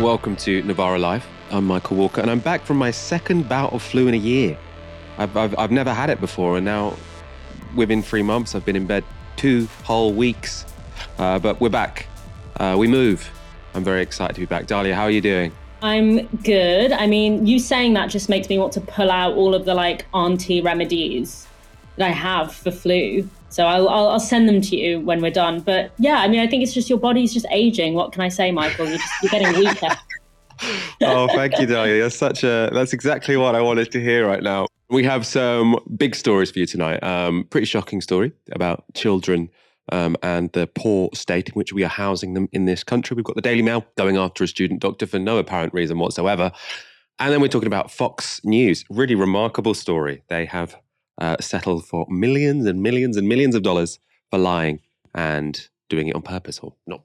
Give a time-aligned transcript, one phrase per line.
[0.00, 1.26] Welcome to Novara Live.
[1.50, 4.58] I'm Michael Walker, and I'm back from my second bout of flu in a year.
[5.18, 6.96] I've, I've, I've never had it before, and now
[7.74, 9.04] within three months, I've been in bed
[9.36, 10.66] two whole weeks.
[11.16, 12.06] Uh, but we're back.
[12.56, 13.30] Uh, we move.
[13.72, 14.66] I'm very excited to be back.
[14.66, 15.52] Dalia, how are you doing?
[15.80, 16.92] I'm good.
[16.92, 19.74] I mean, you saying that just makes me want to pull out all of the
[19.74, 21.46] like auntie remedies
[21.96, 23.28] that I have for flu.
[23.54, 25.60] So I'll, I'll, send them to you when we're done.
[25.60, 27.94] But yeah, I mean, I think it's just your body's just aging.
[27.94, 28.88] What can I say, Michael?
[28.88, 29.96] You're, just, you're getting weaker.
[31.02, 32.02] oh, thank you, Dalia.
[32.02, 34.66] That's such a that's exactly what I wanted to hear right now.
[34.90, 37.00] We have some big stories for you tonight.
[37.04, 39.50] Um, pretty shocking story about children
[39.92, 43.14] um, and the poor state in which we are housing them in this country.
[43.14, 46.50] We've got the Daily Mail going after a student doctor for no apparent reason whatsoever.
[47.20, 48.84] And then we're talking about Fox News.
[48.90, 50.24] Really remarkable story.
[50.28, 50.76] They have
[51.18, 53.98] uh, settled for millions and millions and millions of dollars
[54.30, 54.80] for lying
[55.14, 57.02] and doing it on purpose or not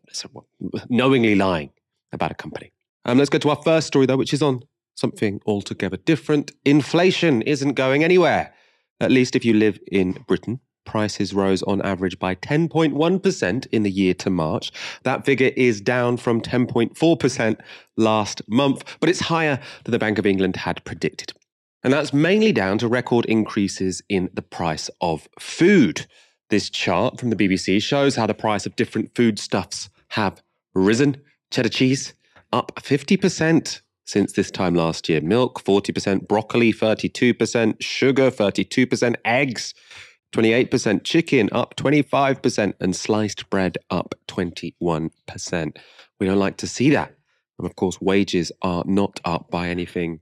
[0.89, 1.71] knowingly lying
[2.11, 2.71] about a company.
[3.05, 4.61] Um, let's go to our first story, though, which is on
[4.95, 6.51] something altogether different.
[6.65, 8.53] Inflation isn't going anywhere,
[8.99, 10.59] at least if you live in Britain.
[10.85, 14.71] Prices rose on average by 10.1% in the year to March.
[15.03, 17.59] That figure is down from 10.4%
[17.95, 21.33] last month, but it's higher than the Bank of England had predicted.
[21.83, 26.07] And that's mainly down to record increases in the price of food.
[26.49, 30.41] This chart from the BBC shows how the price of different foodstuffs have
[30.73, 31.21] risen.
[31.51, 32.13] Cheddar cheese
[32.51, 35.21] up 50% since this time last year.
[35.21, 39.73] Milk 40%, broccoli 32%, sugar 32%, eggs
[40.33, 45.77] 28%, chicken up 25%, and sliced bread up 21%.
[46.19, 47.15] We don't like to see that.
[47.57, 50.21] And of course, wages are not up by anything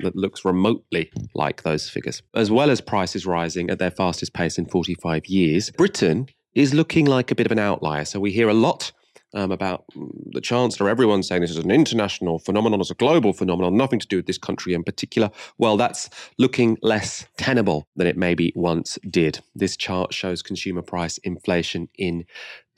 [0.00, 4.58] that looks remotely like those figures, as well as prices rising at their fastest pace
[4.58, 5.70] in 45 years.
[5.72, 8.04] Britain is looking like a bit of an outlier.
[8.04, 8.92] So we hear a lot
[9.34, 9.84] um, about
[10.32, 14.06] the Chancellor, everyone saying this is an international phenomenon, it's a global phenomenon, nothing to
[14.06, 15.30] do with this country in particular.
[15.58, 16.08] Well, that's
[16.38, 19.40] looking less tenable than it maybe once did.
[19.54, 22.24] This chart shows consumer price inflation in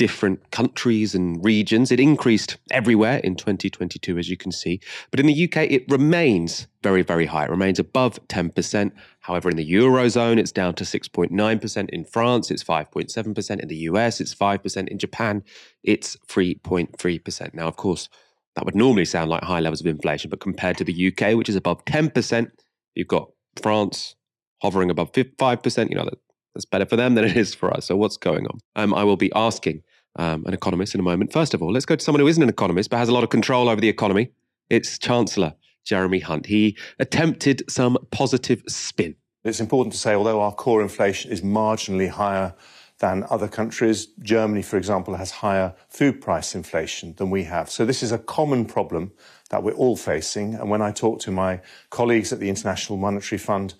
[0.00, 1.92] different countries and regions.
[1.92, 4.80] It increased everywhere in 2022, as you can see.
[5.10, 7.44] But in the UK, it remains very, very high.
[7.44, 8.92] It remains above 10%.
[9.20, 11.90] However, in the Eurozone, it's down to 6.9%.
[11.90, 13.60] In France, it's 5.7%.
[13.60, 14.88] In the US, it's 5%.
[14.88, 15.42] In Japan,
[15.82, 17.54] it's 3.3%.
[17.54, 18.08] Now, of course,
[18.56, 21.48] that would normally sound like high levels of inflation, but compared to the UK, which
[21.48, 22.50] is above 10%,
[22.94, 23.30] you've got
[23.62, 24.16] France
[24.62, 25.90] hovering above 5%.
[25.90, 26.08] You know,
[26.54, 27.86] that's better for them than it is for us.
[27.86, 28.58] So, what's going on?
[28.74, 29.82] Um, I will be asking
[30.16, 31.32] um, an economist in a moment.
[31.32, 33.22] First of all, let's go to someone who isn't an economist but has a lot
[33.22, 34.30] of control over the economy.
[34.68, 35.54] It's Chancellor
[35.84, 36.46] Jeremy Hunt.
[36.46, 39.16] He attempted some positive spin.
[39.44, 42.54] It's important to say, although our core inflation is marginally higher
[42.98, 47.70] than other countries, Germany, for example, has higher food price inflation than we have.
[47.70, 49.12] So this is a common problem
[49.48, 50.54] that we're all facing.
[50.54, 53.74] And when I talk to my colleagues at the International Monetary Fund,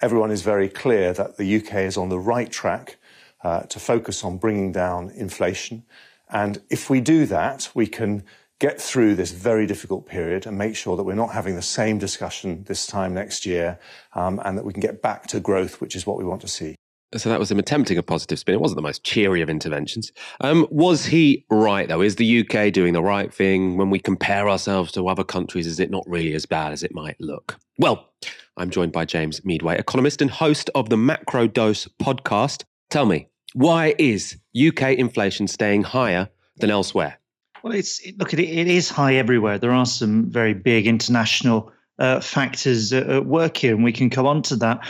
[0.00, 2.96] everyone is very clear that the UK is on the right track
[3.44, 5.84] uh, to focus on bringing down inflation.
[6.28, 8.24] And if we do that, we can
[8.60, 11.98] get through this very difficult period and make sure that we're not having the same
[11.98, 13.78] discussion this time next year
[14.14, 16.48] um, and that we can get back to growth, which is what we want to
[16.48, 16.74] see.
[17.16, 18.54] So that was him attempting a positive spin.
[18.54, 20.10] It wasn't the most cheery of interventions.
[20.40, 22.00] Um, was he right, though?
[22.00, 23.76] Is the UK doing the right thing?
[23.76, 26.92] When we compare ourselves to other countries, is it not really as bad as it
[26.92, 27.56] might look?
[27.78, 28.08] Well,
[28.56, 32.64] I'm joined by James Meadway, economist and host of the Macrodose podcast.
[32.90, 37.20] Tell me, why is UK inflation staying higher than elsewhere?
[37.64, 39.56] Well, it's look, it, it is high everywhere.
[39.56, 44.26] There are some very big international uh, factors at work here, and we can come
[44.26, 44.86] on to that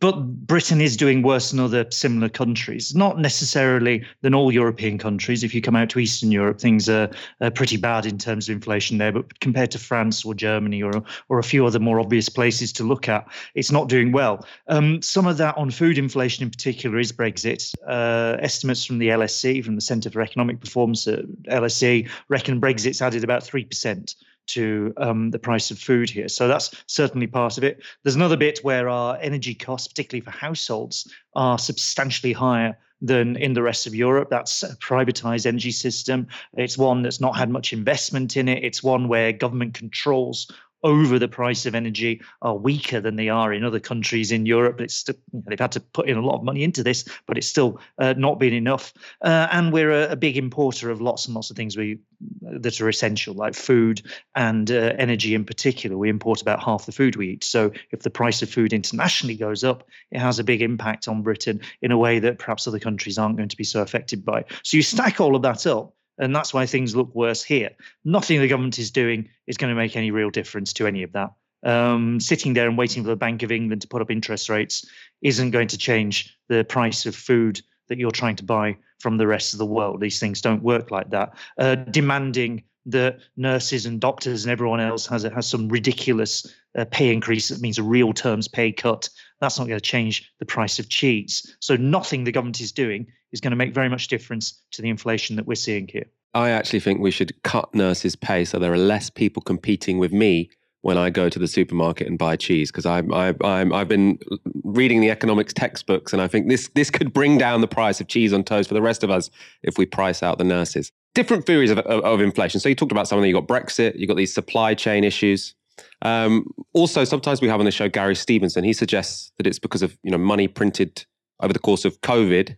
[0.00, 2.94] but Britain is doing worse than other similar countries.
[2.94, 5.42] Not necessarily than all European countries.
[5.42, 7.10] If you come out to Eastern Europe, things are,
[7.40, 9.12] are, pretty bad in terms of inflation there.
[9.12, 12.84] But compared to France or Germany or or a few other more obvious places to
[12.84, 14.46] look at, it's not doing well.
[14.68, 17.74] Um, some of that on food inflation in particular is Brexit.
[17.86, 23.00] Uh, estimates from the LSE, from the Centre for Economic Performance at LSE, reckon Brexit's
[23.00, 24.14] added about three percent
[24.52, 26.28] to um, the price of food here.
[26.28, 27.82] So that's certainly part of it.
[28.02, 33.54] There's another bit where our energy costs, particularly for households, are substantially higher than in
[33.54, 34.28] the rest of Europe.
[34.30, 36.26] That's a privatized energy system.
[36.54, 38.62] It's one that's not had much investment in it.
[38.62, 40.50] It's one where government controls
[40.82, 44.80] over the price of energy are weaker than they are in other countries in Europe.
[44.80, 47.46] It's still, they've had to put in a lot of money into this, but it's
[47.46, 48.92] still uh, not been enough.
[49.22, 51.98] Uh, and we're a, a, big importer of lots and lots of things we
[52.42, 54.02] that are essential, like food
[54.34, 55.96] and uh, energy in particular.
[55.96, 57.44] We import about half the food we eat.
[57.44, 61.22] So if the price of food internationally goes up, it has a big impact on
[61.22, 64.44] Britain in a way that perhaps other countries aren't going to be so affected by.
[64.62, 67.70] So you stack all of that up And that's why things look worse here.
[68.04, 71.12] Nothing the government is doing is going to make any real difference to any of
[71.12, 71.32] that.
[71.62, 74.86] Um, sitting there and waiting for the Bank of England to put up interest rates
[75.22, 79.26] isn't going to change the price of food that you're trying to buy from the
[79.26, 80.00] rest of the world.
[80.00, 81.34] These things don't work like that.
[81.58, 86.46] Uh, demanding that nurses and doctors and everyone else has has some ridiculous
[86.78, 89.08] uh, pay increase that means a real terms pay cut.
[89.40, 91.56] That's not going to change the price of cheese.
[91.60, 94.88] So nothing the government is doing is going to make very much difference to the
[94.88, 96.06] inflation that we're seeing here.
[96.32, 100.12] I actually think we should cut nurses' pay so there are less people competing with
[100.12, 100.50] me
[100.82, 104.18] when I go to the supermarket and buy cheese because I'm, I, I'm I've been
[104.64, 108.08] reading the economics textbooks and I think this this could bring down the price of
[108.08, 109.30] cheese on toast for the rest of us
[109.62, 110.92] if we price out the nurses.
[111.14, 112.60] Different theories of, of, of inflation.
[112.60, 113.28] So you talked about something.
[113.28, 113.98] You got Brexit.
[113.98, 115.54] You got these supply chain issues.
[116.02, 118.64] Um, also, sometimes we have on the show Gary Stevenson.
[118.64, 121.04] He suggests that it's because of you know money printed
[121.42, 122.56] over the course of COVID,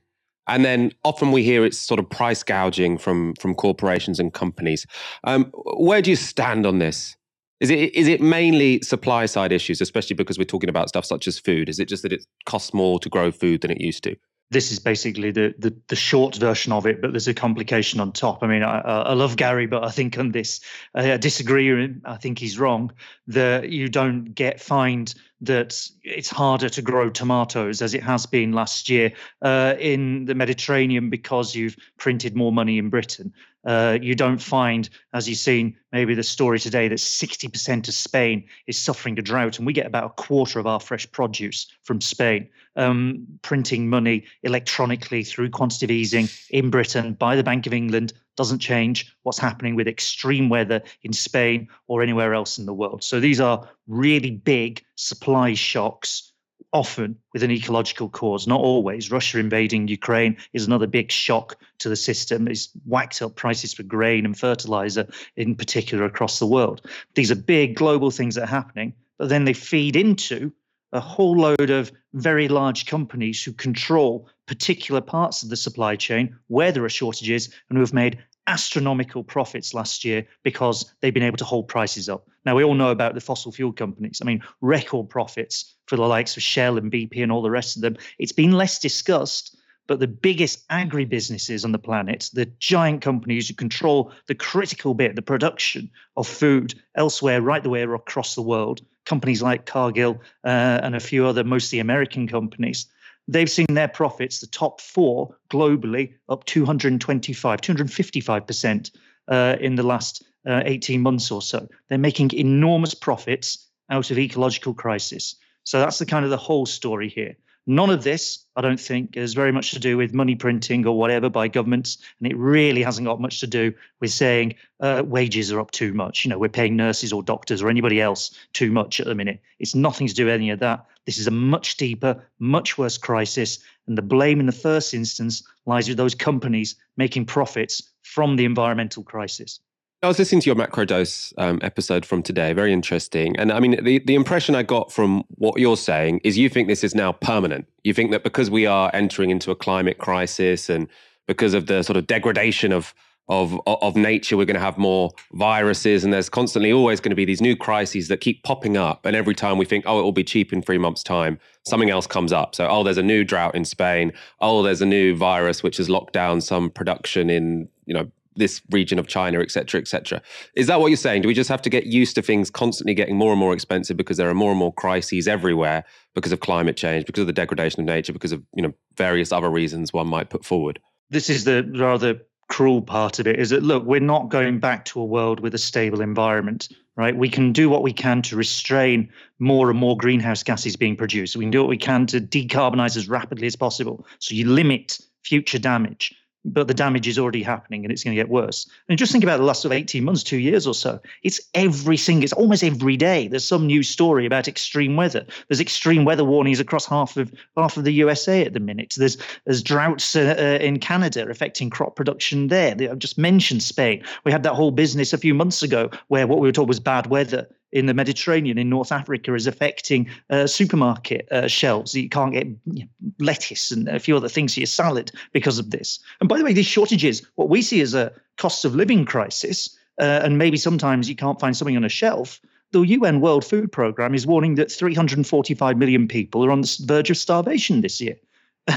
[0.49, 4.87] and then often we hear it's sort of price gouging from from corporations and companies.
[5.25, 7.17] Um, where do you stand on this?
[7.61, 11.29] Is it is it mainly supply side issues, especially because we're talking about stuff such
[11.29, 11.69] as food?
[11.69, 14.17] Is it just that it costs more to grow food than it used to?
[14.53, 18.13] This is basically the, the, the short version of it, but there's a complication on
[18.13, 18.43] top.
[18.43, 20.61] I mean, I, I love Gary, but I think on this,
[20.95, 21.95] I disagree.
[22.05, 22.93] I think he's wrong.
[23.27, 28.53] That you don't get find that it's harder to grow tomatoes as it has been
[28.53, 33.33] last year uh, in the Mediterranean because you've printed more money in Britain.
[33.65, 38.45] Uh, you don't find, as you've seen, maybe the story today that 60% of Spain
[38.67, 42.01] is suffering a drought, and we get about a quarter of our fresh produce from
[42.01, 42.49] Spain.
[42.75, 48.61] Um, printing money electronically through quantitative easing in Britain by the Bank of England doesn't
[48.61, 53.05] change what's happening with extreme weather in Spain or anywhere else in the world.
[53.05, 56.32] So these are really big supply shocks
[56.73, 59.11] often with an ecological cause, not always.
[59.11, 62.49] Russia invading Ukraine is another big shock to the system.
[62.49, 66.87] It's whacked up prices for grain and fertilizer, in particular, across the world.
[67.15, 70.53] These are big global things that are happening, but then they feed into
[70.93, 76.37] a whole load of very large companies who control particular parts of the supply chain
[76.49, 81.23] where there are shortages and who have made astronomical profits last year because they've been
[81.23, 82.27] able to hold prices up.
[82.45, 84.21] Now, we all know about the fossil fuel companies.
[84.21, 87.77] I mean, record profits for the likes of Shell and BP and all the rest
[87.77, 87.97] of them.
[88.19, 89.57] It's been less discussed,
[89.87, 95.15] but the biggest agribusinesses on the planet, the giant companies who control the critical bit,
[95.17, 100.81] the production of food elsewhere, right the way across the world, companies like Cargill uh,
[100.83, 102.87] and a few other, mostly American companies,
[103.29, 108.91] they've seen their profits, the top four globally, up 225, 255%
[109.29, 111.69] uh, in the last uh, 18 months or so.
[111.89, 115.37] They're making enormous profits out of ecological crisis.
[115.65, 117.37] So that's the kind of the whole story here.
[117.67, 120.99] None of this, I don't think, has very much to do with money printing or
[120.99, 125.53] whatever by governments, and it really hasn't got much to do with saying uh, wages
[125.53, 126.25] are up too much.
[126.25, 129.41] You know, we're paying nurses or doctors or anybody else too much at the minute.
[129.61, 130.87] It's nothing to do with any of that.
[131.07, 135.45] This is a much deeper, much worse crisis, and the blame in the first instance
[135.65, 139.61] lies with those companies making profits from the environmental crisis.
[140.05, 142.53] I was listening to your macrodose um, episode from today.
[142.55, 143.37] Very interesting.
[143.37, 146.67] And I mean, the, the impression I got from what you're saying is you think
[146.67, 147.69] this is now permanent.
[147.85, 150.89] You think that because we are entering into a climate crisis and
[151.29, 152.93] because of the sort of degradation of
[153.29, 157.17] of of nature, we're going to have more viruses, and there's constantly always going to
[157.17, 159.07] be these new crises that keep popping up.
[159.07, 161.89] And every time we think, oh, it will be cheap in three months' time, something
[161.89, 162.57] else comes up.
[162.57, 164.13] So, oh, there's a new drought in Spain.
[164.41, 168.63] Oh, there's a new virus which has locked down some production in you know this
[168.71, 170.23] region of China, et cetera, et cetera.
[170.55, 171.23] Is that what you're saying?
[171.23, 173.97] Do we just have to get used to things constantly getting more and more expensive
[173.97, 175.85] because there are more and more crises everywhere
[176.15, 179.33] because of climate change, because of the degradation of nature, because of you know various
[179.33, 180.81] other reasons one might put forward?
[181.11, 182.21] This is the rather
[182.53, 185.55] cruel part of it is that look we're not going back to a world with
[185.55, 189.09] a stable environment right we can do what we can to restrain
[189.39, 192.95] more and more greenhouse gases being produced we can do what we can to decarbonize
[192.95, 197.85] as rapidly as possible so you limit future damage but the damage is already happening
[197.85, 198.69] and it's going to get worse.
[198.89, 201.01] And just think about the last of 18 months, two years or so.
[201.23, 203.29] It's every single, it's almost every day.
[203.29, 205.25] There's some new story about extreme weather.
[205.49, 208.95] There's extreme weather warnings across half of half of the USA at the minute.
[208.97, 212.77] There's there's droughts uh, uh, in Canada affecting crop production there.
[212.91, 214.03] I've just mentioned Spain.
[214.25, 216.81] We had that whole business a few months ago where what we were told was
[216.81, 221.95] bad weather in the Mediterranean, in North Africa, is affecting uh, supermarket uh, shelves.
[221.95, 225.59] You can't get you know, lettuce and a few other things for your salad because
[225.59, 225.99] of this.
[226.21, 229.77] And by the way, these shortages, what we see as a cost of living crisis,
[230.01, 232.41] uh, and maybe sometimes you can't find something on a shelf.
[232.73, 237.11] The UN World Food Programme is warning that 345 million people are on the verge
[237.11, 238.17] of starvation this year.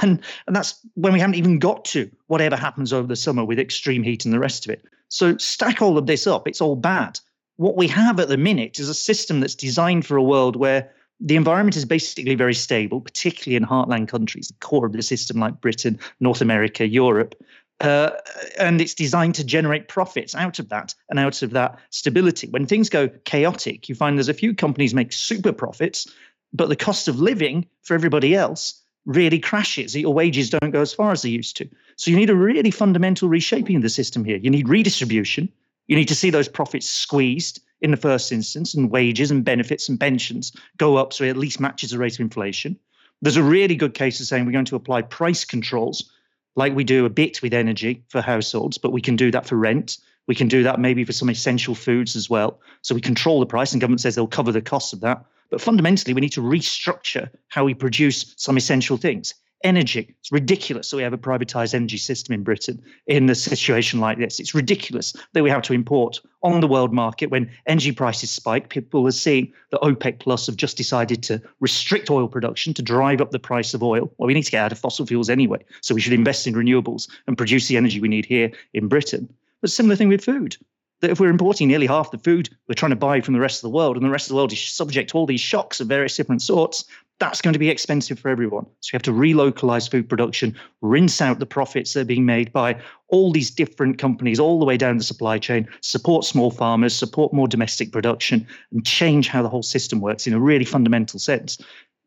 [0.02, 3.60] And, and that's when we haven't even got to whatever happens over the summer with
[3.60, 4.84] extreme heat and the rest of it.
[5.10, 7.20] So stack all of this up, it's all bad.
[7.58, 10.92] What we have at the minute is a system that's designed for a world where
[11.20, 15.40] the environment is basically very stable, particularly in heartland countries, the core of the system
[15.40, 17.36] like Britain, North America, Europe.
[17.82, 18.12] Uh,
[18.58, 22.48] and it's designed to generate profits out of that and out of that stability.
[22.48, 26.08] When things go chaotic, you find there's a few companies make super profits,
[26.54, 29.96] but the cost of living for everybody else really crashes.
[29.96, 31.70] Your wages don't go as far as they used to.
[31.96, 34.38] So you need a really fundamental reshaping of the system here.
[34.38, 35.50] You need redistribution.
[35.88, 39.90] You need to see those profits squeezed in the first instance, and wages and benefits
[39.90, 42.80] and pensions go up so it at least matches the rate of inflation.
[43.22, 46.12] There's a really good case of saying we're going to apply price controls
[46.56, 49.56] like we do a bit with energy for households, but we can do that for
[49.56, 49.98] rent.
[50.28, 52.60] We can do that maybe for some essential foods as well.
[52.82, 55.24] So we control the price, and government says they'll cover the costs of that.
[55.52, 59.34] But fundamentally, we need to restructure how we produce some essential things
[59.64, 60.14] energy.
[60.20, 64.18] It's ridiculous that we have a privatized energy system in Britain in a situation like
[64.18, 64.40] this.
[64.40, 68.70] It's ridiculous that we have to import on the world market when energy prices spike.
[68.70, 73.22] People are seeing that OPEC Plus have just decided to restrict oil production to drive
[73.22, 74.12] up the price of oil.
[74.18, 75.64] Well, we need to get out of fossil fuels anyway.
[75.82, 79.34] So we should invest in renewables and produce the energy we need here in Britain.
[79.62, 80.58] But similar thing with food
[81.02, 83.58] that if we're importing nearly half the food we're trying to buy from the rest
[83.58, 85.80] of the world, and the rest of the world is subject to all these shocks
[85.80, 86.86] of various different sorts,
[87.20, 88.66] that's going to be expensive for everyone.
[88.82, 92.52] So you have to relocalize food production, rinse out the profits that are being made
[92.52, 96.94] by all these different companies all the way down the supply chain, support small farmers,
[96.94, 101.20] support more domestic production, and change how the whole system works in a really fundamental
[101.20, 101.58] sense.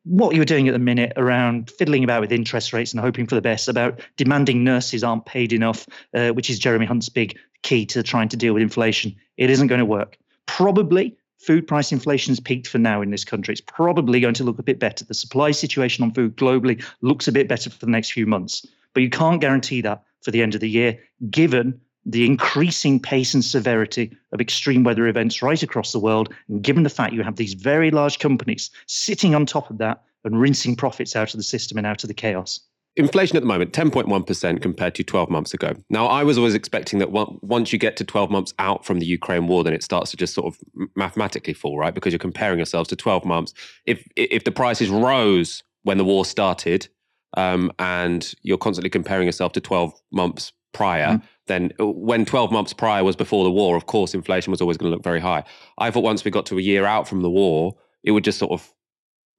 [0.05, 3.35] What you're doing at the minute around fiddling about with interest rates and hoping for
[3.35, 7.85] the best, about demanding nurses aren't paid enough, uh, which is Jeremy Hunt's big key
[7.87, 10.19] to trying to deal with inflation, it isn't going to work.
[10.47, 13.52] Probably food price inflation has peaked for now in this country.
[13.52, 15.04] It's probably going to look a bit better.
[15.04, 18.66] The supply situation on food globally looks a bit better for the next few months.
[18.95, 20.99] But you can't guarantee that for the end of the year,
[21.30, 26.62] given the increasing pace and severity of extreme weather events right across the world, and
[26.62, 30.40] given the fact you have these very large companies sitting on top of that and
[30.40, 32.61] rinsing profits out of the system and out of the chaos
[32.99, 35.73] inflation at the moment 10.1% compared to 12 months ago.
[35.88, 39.07] Now i was always expecting that once you get to 12 months out from the
[39.07, 40.61] ukraine war then it starts to just sort of
[40.97, 41.95] mathematically fall right?
[41.95, 43.55] Because you're comparing yourselves to 12 months.
[43.87, 46.88] If if the prices rose when the war started
[47.37, 51.23] um, and you're constantly comparing yourself to 12 months prior mm.
[51.47, 54.76] then uh, when 12 months prior was before the war of course inflation was always
[54.76, 55.45] going to look very high.
[55.78, 58.38] I thought once we got to a year out from the war it would just
[58.38, 58.73] sort of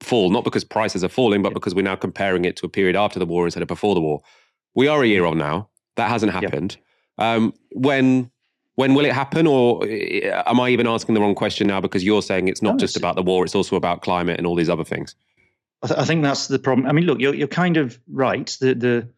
[0.02, 2.96] fall, not because prices are falling, but because we're now comparing it to a period
[2.96, 4.22] after the war instead of before the war.
[4.76, 5.70] We are a year on now.
[5.96, 6.78] That hasn't happened.
[7.18, 8.32] Um, when
[8.76, 11.82] when will it happen, or uh, am I even asking the wrong question now?
[11.82, 14.48] Because you're saying it's not no, just about the war; it's also about climate and
[14.48, 15.16] all these other things.
[15.84, 16.88] I, th- I think that's the problem.
[16.88, 18.56] I mean, look, you're you're kind of right.
[18.62, 19.10] The the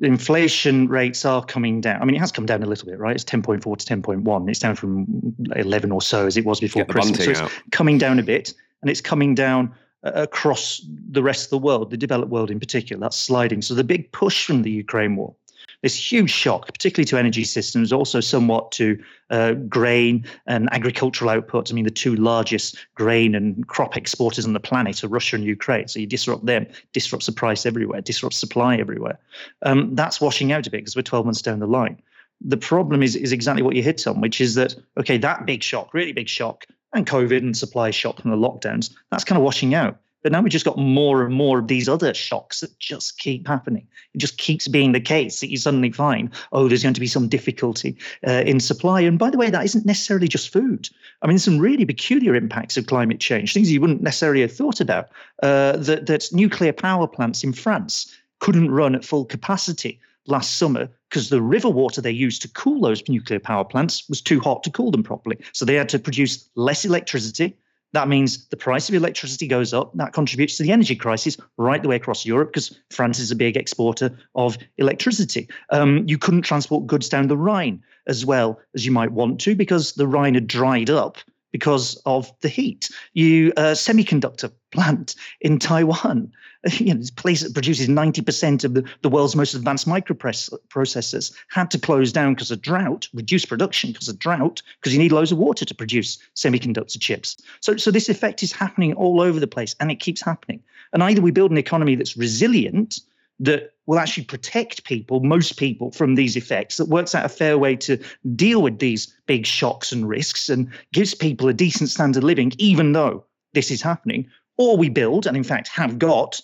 [0.00, 2.00] inflation rates are coming down.
[2.00, 3.16] I mean, it has come down a little bit, right?
[3.16, 4.48] It's 10.4 to 10.1.
[4.48, 7.24] It's down from 11 or so as it was before Christmas.
[7.24, 7.50] So it's out.
[7.72, 11.96] coming down a bit, and it's coming down across the rest of the world, the
[11.96, 13.00] developed world in particular.
[13.00, 13.62] That's sliding.
[13.62, 15.34] So the big push from the Ukraine war,
[15.82, 19.00] this huge shock, particularly to energy systems, also somewhat to
[19.30, 21.70] uh, grain and agricultural output.
[21.70, 25.44] I mean, the two largest grain and crop exporters on the planet are Russia and
[25.44, 25.86] Ukraine.
[25.86, 29.18] So you disrupt them, disrupts the price everywhere, disrupts supply everywhere.
[29.62, 32.00] Um, that's washing out a bit because we're 12 months down the line.
[32.40, 35.62] The problem is, is exactly what you hit on, which is that, okay, that big
[35.62, 39.44] shock, really big shock, and COVID and supply shock and the lockdowns, that's kind of
[39.44, 39.98] washing out.
[40.22, 43.46] But now we've just got more and more of these other shocks that just keep
[43.46, 43.86] happening.
[44.14, 47.06] It just keeps being the case that you suddenly find, oh, there's going to be
[47.06, 49.00] some difficulty uh, in supply.
[49.00, 50.88] And by the way, that isn't necessarily just food.
[51.22, 54.80] I mean, some really peculiar impacts of climate change, things you wouldn't necessarily have thought
[54.80, 55.08] about.
[55.42, 60.88] Uh, that, that nuclear power plants in France couldn't run at full capacity last summer
[61.08, 64.62] because the river water they used to cool those nuclear power plants was too hot
[64.62, 65.38] to cool them properly.
[65.52, 67.56] So they had to produce less electricity.
[67.92, 69.94] That means the price of electricity goes up.
[69.94, 73.36] That contributes to the energy crisis right the way across Europe because France is a
[73.36, 75.48] big exporter of electricity.
[75.70, 79.54] Um, you couldn't transport goods down the Rhine as well as you might want to
[79.54, 81.16] because the Rhine had dried up
[81.52, 82.90] because of the heat.
[83.14, 86.32] You uh, semiconductor plant in Taiwan,
[86.72, 91.70] you know, this place that produces 90% of the, the world's most advanced microprocessors had
[91.70, 95.32] to close down because of drought, reduce production because of drought, because you need loads
[95.32, 97.36] of water to produce semiconductor chips.
[97.60, 100.62] So, so this effect is happening all over the place and it keeps happening.
[100.92, 103.00] And either we build an economy that's resilient,
[103.40, 107.56] that will actually protect people, most people, from these effects, that works out a fair
[107.56, 107.98] way to
[108.36, 112.52] deal with these big shocks and risks and gives people a decent standard of living,
[112.58, 114.28] even though this is happening.
[114.58, 116.38] Or we build, and in fact have got,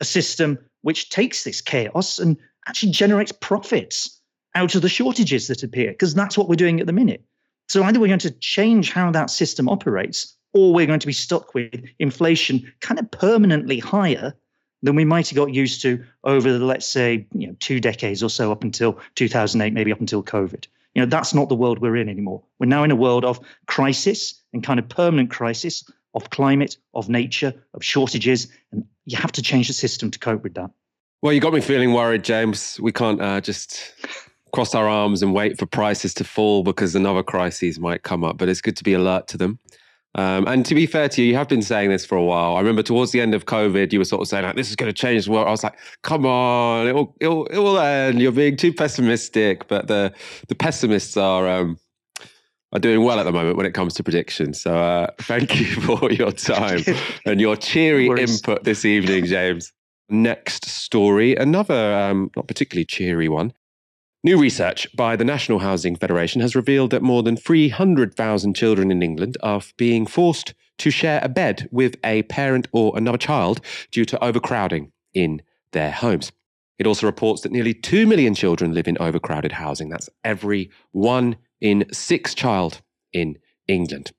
[0.00, 2.36] a system which takes this chaos and
[2.66, 4.18] actually generates profits
[4.54, 7.22] out of the shortages that appear, because that's what we're doing at the minute.
[7.68, 11.12] So either we're going to change how that system operates, or we're going to be
[11.12, 14.34] stuck with inflation kind of permanently higher
[14.86, 18.22] than we might have got used to over the, let's say, you know, two decades
[18.22, 20.64] or so up until 2008, maybe up until COVID.
[20.94, 22.44] You know, that's not the world we're in anymore.
[22.60, 27.08] We're now in a world of crisis and kind of permanent crisis of climate, of
[27.08, 30.70] nature, of shortages, and you have to change the system to cope with that.
[31.20, 32.78] Well, you got me feeling worried, James.
[32.80, 33.92] We can't uh, just
[34.52, 38.38] cross our arms and wait for prices to fall because another crisis might come up.
[38.38, 39.58] But it's good to be alert to them.
[40.16, 42.56] Um, and to be fair to you, you have been saying this for a while.
[42.56, 44.76] I remember towards the end of COVID, you were sort of saying like, "This is
[44.76, 47.58] going to change the world." I was like, "Come on, it will, it will, it
[47.58, 50.14] will end." You're being too pessimistic, but the
[50.48, 51.78] the pessimists are um,
[52.72, 54.62] are doing well at the moment when it comes to predictions.
[54.62, 56.80] So uh, thank you for your time
[57.26, 59.72] and your cheery input this evening, James.
[60.08, 63.52] Next story, another um, not particularly cheery one.
[64.26, 69.00] New research by the National Housing Federation has revealed that more than 300,000 children in
[69.00, 73.60] England are being forced to share a bed with a parent or another child
[73.92, 76.32] due to overcrowding in their homes.
[76.76, 79.90] It also reports that nearly 2 million children live in overcrowded housing.
[79.90, 84.10] That's every one in six child in England.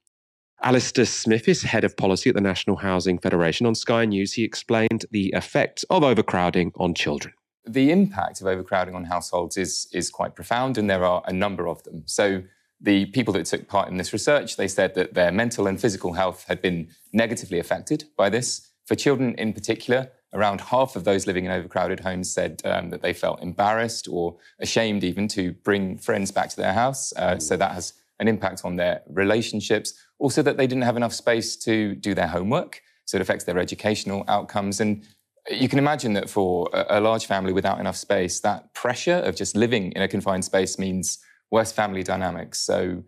[0.64, 3.66] Alistair Smith is head of policy at the National Housing Federation.
[3.66, 7.34] On Sky News, he explained the effects of overcrowding on children
[7.68, 11.68] the impact of overcrowding on households is, is quite profound, and there are a number
[11.68, 12.04] of them.
[12.06, 12.44] So,
[12.80, 16.14] the people that took part in this research, they said that their mental and physical
[16.14, 18.70] health had been negatively affected by this.
[18.86, 23.02] For children in particular, around half of those living in overcrowded homes said um, that
[23.02, 27.14] they felt embarrassed or ashamed even to bring friends back to their house.
[27.16, 29.94] Uh, so that has an impact on their relationships.
[30.20, 32.82] Also, that they didn't have enough space to do their homework.
[33.06, 34.80] So it affects their educational outcomes.
[34.80, 35.04] And
[35.50, 39.56] you can imagine that for a, large family without enough space, that pressure of just
[39.56, 41.20] living in a confined space means
[41.52, 42.60] worse family dynamics.
[42.60, 43.04] So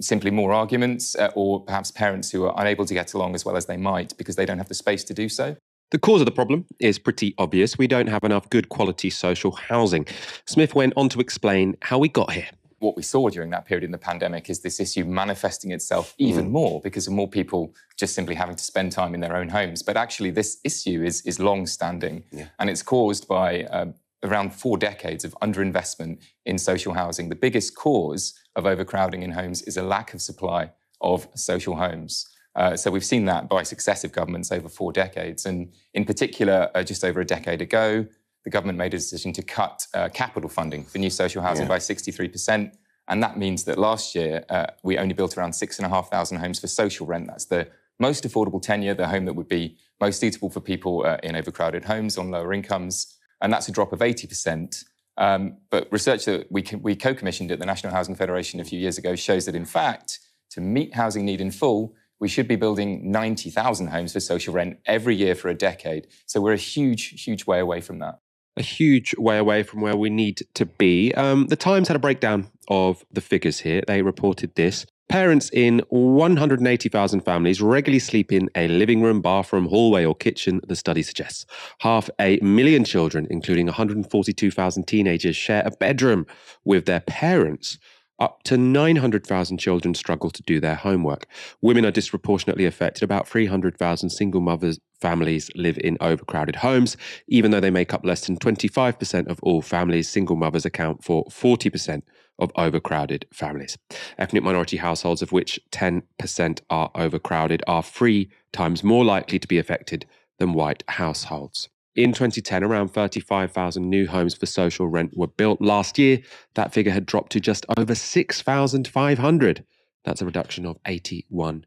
[0.00, 3.56] simply more arguments, uh, or perhaps parents who are unable to get along as well
[3.56, 5.56] as they might because they don't have the space to do so.
[5.90, 7.76] The cause of the problem is pretty obvious.
[7.76, 10.06] We don't have enough good quality social housing.
[10.46, 12.48] Smith went on to explain how we got here
[12.82, 16.46] what we saw during that period in the pandemic is this issue manifesting itself even
[16.46, 16.50] mm.
[16.50, 19.82] more because of more people just simply having to spend time in their own homes.
[19.82, 22.48] But actually, this issue is, is long standing yeah.
[22.58, 23.86] and it's caused by uh,
[24.22, 27.28] around four decades of underinvestment in social housing.
[27.28, 32.28] The biggest cause of overcrowding in homes is a lack of supply of social homes.
[32.54, 35.46] Uh, so we've seen that by successive governments over four decades.
[35.46, 38.06] And in particular, uh, just over a decade ago,
[38.44, 41.68] the government made a decision to cut uh, capital funding for new social housing yeah.
[41.68, 42.72] by 63%.
[43.08, 47.06] And that means that last year uh, we only built around 6,500 homes for social
[47.06, 47.26] rent.
[47.26, 51.18] That's the most affordable tenure, the home that would be most suitable for people uh,
[51.22, 53.16] in overcrowded homes on lower incomes.
[53.40, 54.84] And that's a drop of 80%.
[55.18, 58.78] Um, but research that we, we co commissioned at the National Housing Federation a few
[58.78, 62.56] years ago shows that, in fact, to meet housing need in full, we should be
[62.56, 66.06] building 90,000 homes for social rent every year for a decade.
[66.26, 68.20] So we're a huge, huge way away from that
[68.56, 71.12] a huge way away from where we need to be.
[71.14, 73.82] Um, the Times had a breakdown of the figures here.
[73.86, 74.86] They reported this.
[75.08, 80.76] Parents in 180,000 families regularly sleep in a living room, bathroom, hallway, or kitchen, the
[80.76, 81.44] study suggests.
[81.80, 86.26] Half a million children, including 142,000 teenagers, share a bedroom
[86.64, 87.78] with their parents.
[88.22, 91.26] Up to 900,000 children struggle to do their homework.
[91.60, 93.02] Women are disproportionately affected.
[93.02, 96.96] About 300,000 single mothers families live in overcrowded homes.
[97.26, 101.24] Even though they make up less than 25% of all families, single mothers account for
[101.24, 102.02] 40%
[102.38, 103.76] of overcrowded families.
[104.16, 109.58] Ethnic minority households, of which 10% are overcrowded, are three times more likely to be
[109.58, 110.06] affected
[110.38, 111.68] than white households.
[111.94, 115.60] In 2010, around 35,000 new homes for social rent were built.
[115.60, 116.20] Last year,
[116.54, 119.64] that figure had dropped to just over 6,500.
[120.04, 121.64] That's a reduction of 81%.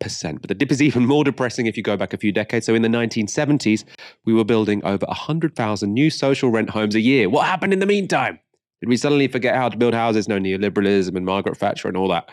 [0.00, 2.66] But the dip is even more depressing if you go back a few decades.
[2.66, 3.84] So in the 1970s,
[4.24, 7.28] we were building over 100,000 new social rent homes a year.
[7.28, 8.40] What happened in the meantime?
[8.80, 10.26] Did we suddenly forget how to build houses?
[10.26, 12.28] No neoliberalism and Margaret Thatcher and all that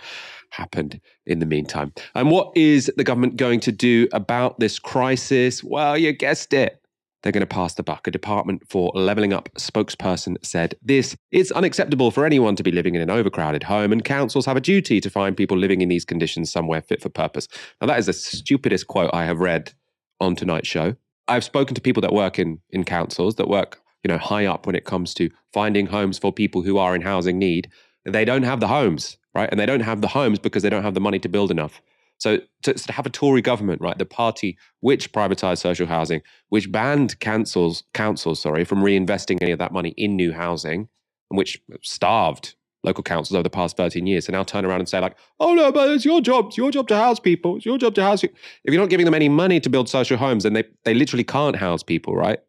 [0.50, 1.94] happened in the meantime.
[2.16, 5.64] And what is the government going to do about this crisis?
[5.64, 6.82] Well, you guessed it
[7.26, 8.08] they're going to pass the buck.
[8.08, 12.94] A Department for Levelling Up spokesperson said this It's unacceptable for anyone to be living
[12.94, 16.06] in an overcrowded home, and councils have a duty to find people living in these
[16.06, 17.48] conditions somewhere fit for purpose.
[17.82, 19.74] Now, that is the stupidest quote I have read
[20.22, 20.96] on tonight's show.
[21.28, 24.68] I've spoken to people that work in, in councils, that work you know, high up
[24.68, 27.72] when it comes to finding homes for people who are in housing need.
[28.06, 29.50] They don't have the homes, right?
[29.50, 31.82] And they don't have the homes because they don't have the money to build enough
[32.18, 36.72] So to, to have a Tory government, right, the party which privatised social housing, which
[36.72, 40.88] banned councils, councils, sorry, from reinvesting any of that money in new housing,
[41.30, 44.88] and which starved local councils over the past 13 years to now turn around and
[44.88, 46.48] say like, oh no, but it's your job.
[46.48, 47.58] It's your job to house people.
[47.58, 48.30] It's your job to house you.
[48.64, 51.24] If you're not giving them any money to build social homes, then they, they literally
[51.24, 52.40] can't house people, right?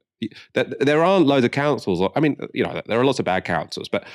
[0.55, 2.09] There aren't loads of councils.
[2.15, 4.07] I mean, you know, there are lots of bad councils, but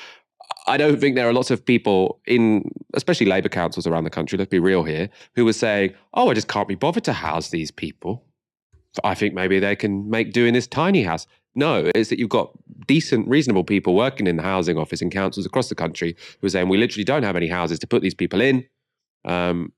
[0.67, 4.38] I don't think there are lots of people in, especially Labour councils around the country,
[4.38, 7.50] let's be real here, who are saying, oh, I just can't be bothered to house
[7.50, 8.24] these people.
[9.04, 11.26] I think maybe they can make do in this tiny house.
[11.56, 12.52] No, it's that you've got
[12.88, 16.50] decent, reasonable people working in the housing office in councils across the country who are
[16.50, 18.65] saying we literally don't have any houses to put these people in.
[19.26, 19.71] Um,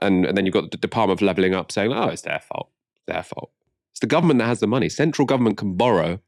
[0.00, 2.70] and, and then you've got the Department of Levelling Up saying, oh, it's their fault.
[3.06, 3.50] Their fault.
[3.92, 4.88] It's the government that has the money.
[4.88, 6.20] Central government can borrow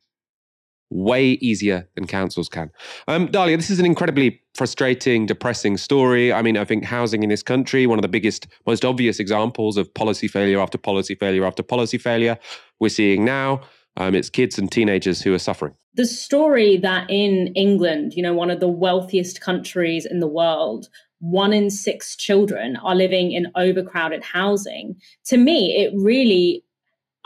[0.91, 2.71] way easier than councils can.
[3.09, 6.33] Um, Dalia, this is an incredibly frustrating, depressing story.
[6.33, 9.77] I mean, I think housing in this country, one of the biggest, most obvious examples
[9.77, 12.39] of policy failure after policy failure after policy failure,
[12.81, 13.63] we're seeing now.
[13.97, 15.75] Um, it's kids and teenagers who are suffering.
[15.95, 20.89] The story that in England, you know, one of the wealthiest countries in the world,
[21.21, 24.97] one in six children are living in overcrowded housing.
[25.27, 26.63] To me, it really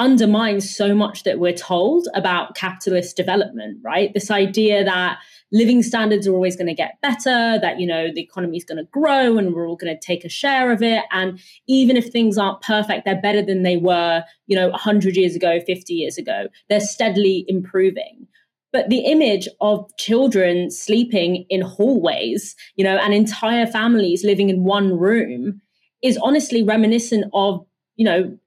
[0.01, 4.13] undermines so much that we're told about capitalist development, right?
[4.15, 5.19] This idea that
[5.53, 8.79] living standards are always going to get better, that, you know, the economy is going
[8.79, 11.05] to grow and we're all going to take a share of it.
[11.13, 15.37] And even if things aren't perfect, they're better than they were, you know, 100 years
[15.37, 16.49] ago, 50 years ago.
[16.71, 18.27] They're steadily improving.
[18.73, 24.65] But the image of children sleeping in hallways, you know, and entire families living in
[24.65, 25.61] one room
[26.03, 28.39] is honestly reminiscent of, you know,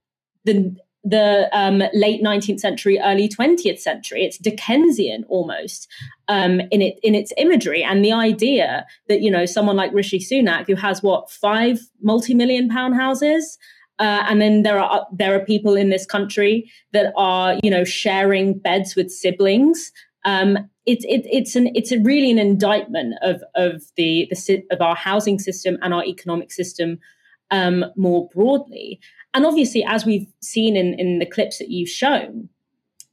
[0.46, 4.24] the the um, late 19th century, early 20th century.
[4.24, 5.90] It's Dickensian almost
[6.28, 10.20] um, in it in its imagery, and the idea that you know someone like Rishi
[10.20, 13.58] Sunak, who has what five multi-million pound houses,
[14.00, 17.84] uh, and then there are there are people in this country that are you know
[17.84, 19.92] sharing beds with siblings.
[20.26, 24.82] Um, it's it, it's an it's a really an indictment of of the the of
[24.82, 27.00] our housing system and our economic system
[27.52, 29.00] um, more broadly.
[29.34, 32.50] And obviously, as we've seen in, in the clips that you've shown,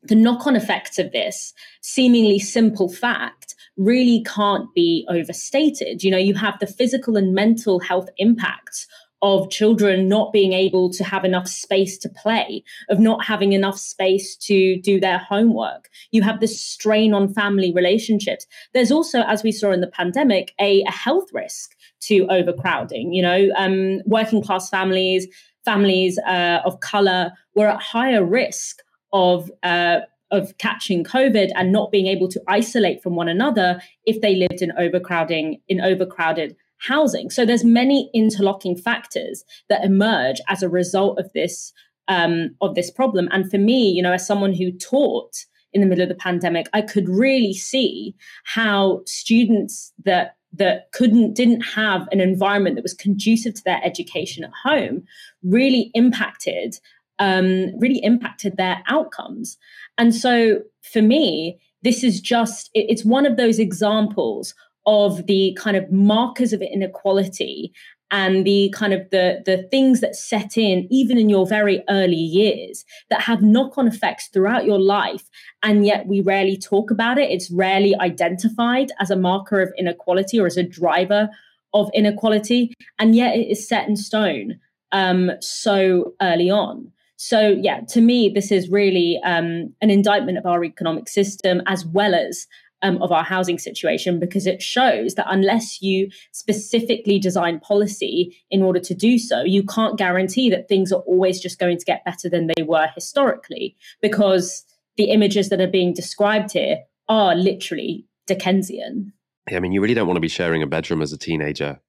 [0.02, 1.52] the knock on effects of this
[1.83, 6.02] seemingly simple fact really can't be overstated.
[6.02, 8.87] You know, you have the physical and mental health impacts
[9.22, 13.78] of children not being able to have enough space to play, of not having enough
[13.78, 15.90] space to do their homework.
[16.11, 18.46] You have this strain on family relationships.
[18.72, 23.12] There's also, as we saw in the pandemic, a, a health risk to overcrowding.
[23.12, 25.26] You know, um, working class families,
[25.70, 28.78] families uh, of color were at higher risk
[29.12, 34.20] of uh, of catching COVID and not being able to isolate from one another if
[34.20, 37.30] they lived in overcrowding in overcrowded housing.
[37.30, 41.72] So there's many interlocking factors that emerge as a result of this
[42.09, 43.28] um, of this problem.
[43.30, 45.35] And for me, you know, as someone who taught
[45.72, 51.34] in the middle of the pandemic, I could really see how students that that couldn't
[51.34, 55.04] didn't have an environment that was conducive to their education at home
[55.42, 56.78] really impacted
[57.18, 59.58] um, really impacted their outcomes.
[59.98, 64.54] And so for me this is just it's one of those examples
[64.86, 67.72] of the kind of markers of inequality
[68.10, 72.16] and the kind of the the things that set in even in your very early
[72.16, 75.28] years that have knock-on effects throughout your life
[75.62, 77.30] and yet we rarely talk about it.
[77.30, 81.28] It's rarely identified as a marker of inequality or as a driver
[81.74, 84.58] of inequality and yet it is set in stone
[84.92, 86.90] um, so early on.
[87.16, 91.84] So yeah to me this is really um, an indictment of our economic system as
[91.86, 92.46] well as
[92.82, 98.62] um, of our housing situation because it shows that unless you specifically design policy in
[98.62, 102.04] order to do so, you can't guarantee that things are always just going to get
[102.04, 104.64] better than they were historically because
[104.96, 109.12] the images that are being described here are literally Dickensian.
[109.50, 111.80] Yeah, I mean, you really don't want to be sharing a bedroom as a teenager.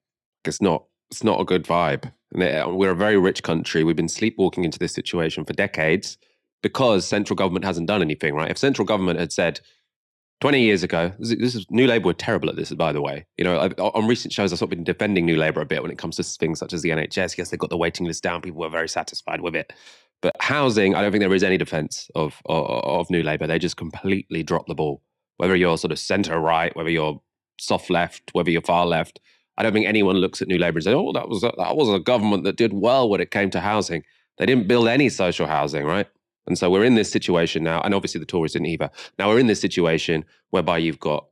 [0.45, 0.85] It's not.
[1.11, 2.09] It's not a good vibe.
[2.33, 3.83] We're a very rich country.
[3.83, 6.17] We've been sleepwalking into this situation for decades
[6.63, 8.33] because central government hasn't done anything.
[8.33, 8.49] Right?
[8.49, 9.59] If central government had said,
[10.41, 13.25] 20 years ago, this is New Labour were terrible at this, by the way.
[13.37, 15.91] You know, on recent shows, I've sort of been defending New Labour a bit when
[15.91, 17.37] it comes to things such as the NHS.
[17.37, 18.41] Yes, they got the waiting list down.
[18.41, 19.71] People were very satisfied with it.
[20.19, 23.45] But housing, I don't think there is any defence of, of, of New Labour.
[23.45, 25.03] They just completely dropped the ball.
[25.37, 27.21] Whether you're sort of centre right, whether you're
[27.59, 29.19] soft left, whether you're far left,
[29.57, 31.75] I don't think anyone looks at New Labour and says, "Oh, that was a, that
[31.75, 34.03] was a government that did well when it came to housing."
[34.37, 36.07] They didn't build any social housing, right?
[36.47, 38.89] And so we're in this situation now, and obviously the Tories didn't either.
[39.19, 41.27] Now we're in this situation whereby you've got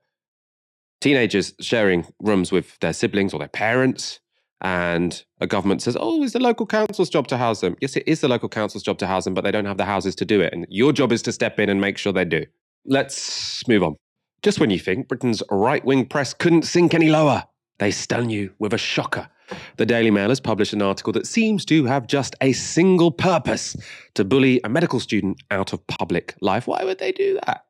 [1.02, 4.20] teenagers sharing rooms with their siblings or their parents.
[4.62, 8.04] and a government says, "Oh, it's the local council's job to house them." Yes, it
[8.06, 10.26] is the local council's job to house them, but they don't have the houses to
[10.26, 12.46] do it, and your job is to step in and make sure they do.
[12.86, 13.96] Let's move on.
[14.42, 17.46] Just when you think Britain's right-wing press couldn't sink any lower,
[17.78, 19.30] they stun you with a shocker.
[19.78, 23.76] The Daily Mail has published an article that seems to have just a single purpose
[24.16, 26.68] to bully a medical student out of public life.
[26.68, 27.66] Why would they do that?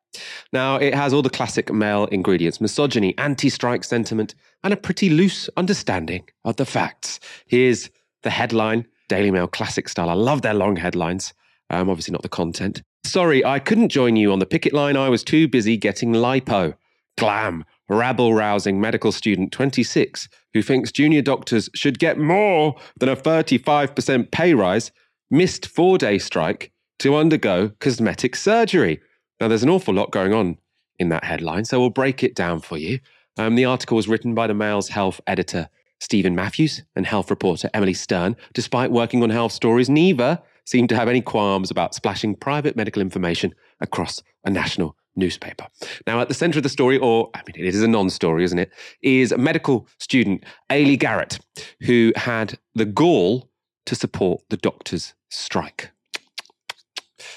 [0.52, 5.10] Now, it has all the classic Mail ingredients misogyny, anti strike sentiment, and a pretty
[5.10, 7.20] loose understanding of the facts.
[7.46, 7.90] Here's
[8.24, 10.10] the headline Daily Mail classic style.
[10.10, 11.34] I love their long headlines.
[11.70, 12.82] Um, obviously, not the content.
[13.04, 14.98] Sorry, I couldn't join you on the picket line.
[14.98, 16.76] I was too busy getting lipo.
[17.18, 23.16] Glam, rabble rousing medical student 26 who thinks junior doctors should get more than a
[23.16, 24.92] 35% pay rise,
[25.30, 29.00] missed four day strike to undergo cosmetic surgery.
[29.40, 30.58] Now, there's an awful lot going on
[30.98, 33.00] in that headline, so we'll break it down for you.
[33.38, 35.70] Um, the article was written by the Mail's health editor,
[36.02, 38.36] Stephen Matthews, and health reporter Emily Stearn.
[38.54, 43.02] Despite working on health stories, neither seemed to have any qualms about splashing private medical
[43.02, 45.68] information across a national newspaper.
[46.08, 48.44] Now, at the center of the story, or I mean, it is a non story,
[48.44, 48.72] isn't it?
[49.02, 51.40] Is medical student Ailey Garrett,
[51.82, 53.50] who had the gall
[53.86, 55.92] to support the doctors' strike.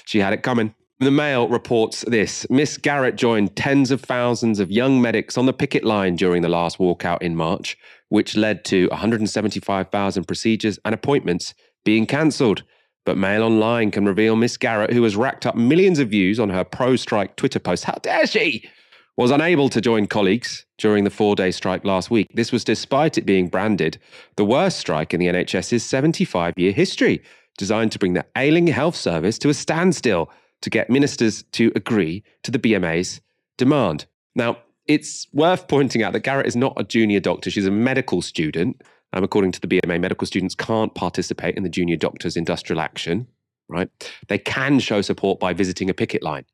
[0.05, 0.75] She had it coming.
[0.99, 5.51] The Mail reports this Miss Garrett joined tens of thousands of young medics on the
[5.51, 7.75] picket line during the last walkout in March,
[8.09, 12.63] which led to 175,000 procedures and appointments being cancelled.
[13.05, 16.49] But Mail Online can reveal Miss Garrett, who has racked up millions of views on
[16.49, 18.69] her pro strike Twitter post, how dare she,
[19.15, 22.27] was unable to join colleagues during the four day strike last week.
[22.33, 23.99] This was despite it being branded
[24.35, 27.21] the worst strike in the NHS's 75 year history,
[27.57, 30.29] designed to bring the ailing health service to a standstill
[30.61, 33.21] to get ministers to agree to the BMA's
[33.57, 34.05] demand.
[34.35, 38.21] Now, it's worth pointing out that Garrett is not a junior doctor, she's a medical
[38.21, 38.81] student.
[39.13, 43.27] Um, according to the BMA, medical students can't participate in the junior doctor's industrial action,
[43.69, 43.89] right?
[44.27, 46.45] They can show support by visiting a picket line.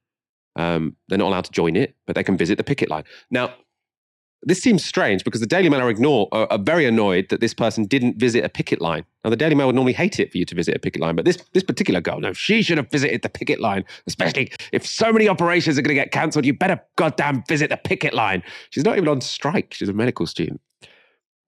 [0.56, 3.06] Um, they're not allowed to join it, but they can visit the picket line.
[3.32, 3.54] Now,
[4.44, 7.54] this seems strange because the Daily Mail are, ignore, are, are, very annoyed that this
[7.54, 9.06] person didn't visit a picket line.
[9.24, 11.16] Now, the Daily Mail would normally hate it for you to visit a picket line,
[11.16, 14.86] but this, this particular girl, no, she should have visited the picket line, especially if
[14.86, 16.46] so many operations are going to get cancelled.
[16.46, 18.44] You better goddamn visit the picket line.
[18.70, 19.74] She's not even on strike.
[19.74, 20.62] She's a medical student.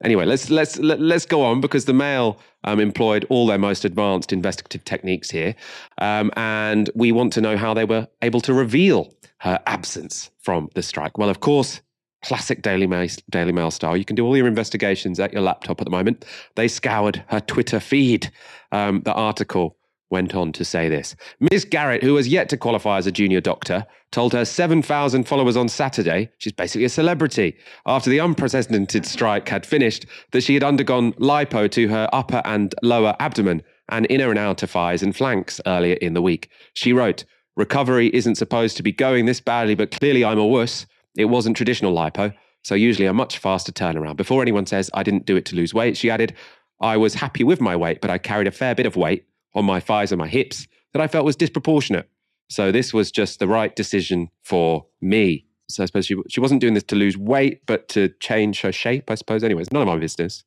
[0.03, 3.85] Anyway, let's let's let, us go on because the Mail um, employed all their most
[3.85, 5.55] advanced investigative techniques here,
[5.99, 10.69] um, and we want to know how they were able to reveal her absence from
[10.75, 11.17] the strike.
[11.17, 11.81] Well, of course,
[12.23, 13.97] classic Daily Mail, Daily Mail style.
[13.97, 16.25] You can do all your investigations at your laptop at the moment.
[16.55, 18.31] They scoured her Twitter feed.
[18.71, 19.75] Um, the article
[20.11, 21.65] went on to say this Ms.
[21.65, 25.69] Garrett, who has yet to qualify as a junior doctor, told her 7,000 followers on
[25.69, 31.13] Saturday, she's basically a celebrity, after the unprecedented strike had finished, that she had undergone
[31.13, 35.95] lipo to her upper and lower abdomen and inner and outer thighs and flanks earlier
[35.95, 36.49] in the week.
[36.73, 37.23] She wrote,
[37.55, 40.85] Recovery isn't supposed to be going this badly, but clearly I'm a wuss.
[41.17, 44.15] It wasn't traditional lipo, so usually a much faster turnaround.
[44.15, 46.33] Before anyone says, I didn't do it to lose weight, she added,
[46.81, 49.65] I was happy with my weight, but I carried a fair bit of weight on
[49.65, 52.09] my thighs and my hips that I felt was disproportionate.
[52.49, 55.45] So this was just the right decision for me.
[55.69, 58.71] So I suppose she, she wasn't doing this to lose weight, but to change her
[58.71, 59.43] shape, I suppose.
[59.43, 60.43] Anyways, none of my business.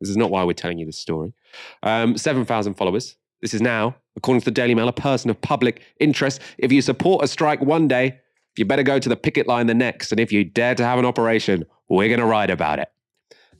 [0.00, 1.34] This is not why we're telling you this story.
[1.82, 3.16] Um, 7,000 followers.
[3.42, 6.40] This is now, according to the Daily Mail, a person of public interest.
[6.58, 8.20] If you support a strike one day,
[8.56, 10.12] you better go to the picket line the next.
[10.12, 12.88] And if you dare to have an operation, we're going to write about it.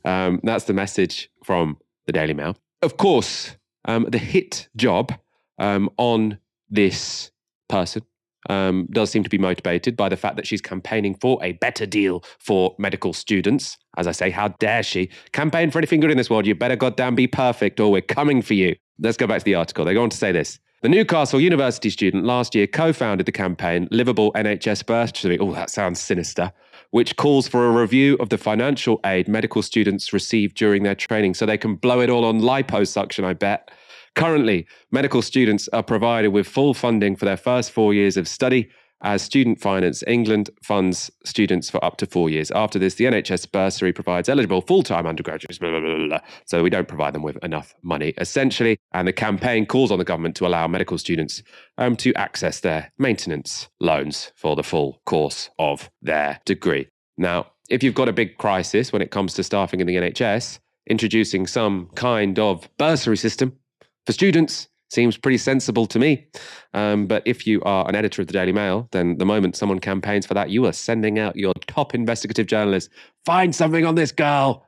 [0.05, 2.57] Um, that's the message from the Daily Mail.
[2.81, 3.55] Of course,
[3.89, 5.13] um, the hit job
[5.57, 6.37] um, on
[6.69, 7.31] this
[7.67, 8.03] person
[8.49, 11.85] um, does seem to be motivated by the fact that she's campaigning for a better
[11.85, 13.77] deal for medical students.
[13.97, 16.45] As I say, how dare she campaign for anything good in this world?
[16.45, 18.75] You better goddamn be perfect or we're coming for you.
[18.99, 19.85] Let's go back to the article.
[19.85, 20.59] They go on to say this.
[20.81, 25.37] The Newcastle University student last year co founded the campaign Livable NHS Bursary.
[25.39, 26.53] Oh, that sounds sinister.
[26.91, 31.33] Which calls for a review of the financial aid medical students receive during their training
[31.33, 33.71] so they can blow it all on liposuction, I bet.
[34.15, 38.69] Currently, medical students are provided with full funding for their first four years of study
[39.01, 42.51] as Student Finance England funds students for up to four years.
[42.51, 46.69] After this, the NHS bursary provides eligible full time undergraduates, blah, blah, blah, so we
[46.69, 48.77] don't provide them with enough money, essentially.
[48.91, 51.41] And the campaign calls on the government to allow medical students
[51.77, 56.87] um, to access their maintenance loans for the full course of their degree.
[57.17, 60.59] Now, if you've got a big crisis when it comes to staffing in the NHS,
[60.87, 63.57] introducing some kind of bursary system
[64.05, 66.27] for students seems pretty sensible to me.
[66.73, 69.79] Um, but if you are an editor of the Daily Mail, then the moment someone
[69.79, 72.89] campaigns for that, you are sending out your top investigative journalists.
[73.25, 74.65] Find something on this girl.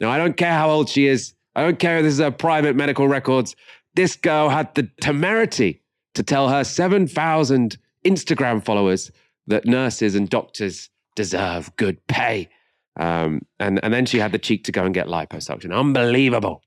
[0.00, 1.34] Now, I don't care how old she is.
[1.56, 3.56] I don't care if this is her private medical records.
[3.94, 5.82] This girl had the temerity
[6.14, 9.10] to tell her 7,000 Instagram followers
[9.48, 12.48] that nurses and doctors deserve good pay.
[12.96, 15.76] Um, and, and then she had the cheek to go and get liposuction.
[15.76, 16.62] Unbelievable.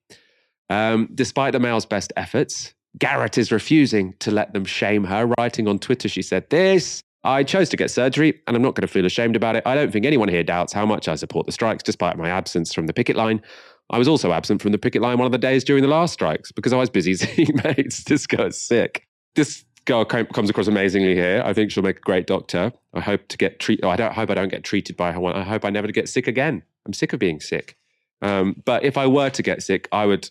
[0.72, 5.30] Um, despite the Mail's best efforts, Garrett is refusing to let them shame her.
[5.38, 8.88] Writing on Twitter, she said, This I chose to get surgery, and I'm not going
[8.88, 9.64] to feel ashamed about it.
[9.66, 12.74] I don't think anyone here doubts how much I support the strikes, despite my absence
[12.74, 13.42] from the picket line.
[13.90, 16.14] I was also absent from the picket line one of the days during the last
[16.14, 18.06] strikes because I was busy seeing mates.
[18.06, 19.06] This girl's sick.
[19.36, 21.44] This girl comes across amazingly here.
[21.46, 22.72] I think she'll make a great doctor.
[22.94, 23.84] I hope to get treated.
[23.84, 25.26] Oh, I don't hope I don't get treated by her.
[25.26, 26.64] I hope I never get sick again.
[26.86, 27.78] I'm sick of being sick.
[28.22, 30.30] Um, but if I were to get sick, I would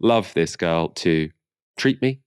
[0.00, 1.30] love this girl to
[1.76, 2.10] treat me.
[2.10, 2.18] Is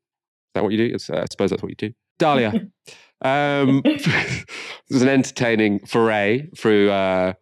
[0.56, 0.93] that what you do?
[0.96, 1.93] I suppose that's what you do.
[2.20, 2.72] Dalia.
[3.22, 4.46] um, this
[4.89, 7.34] is an entertaining foray through uh,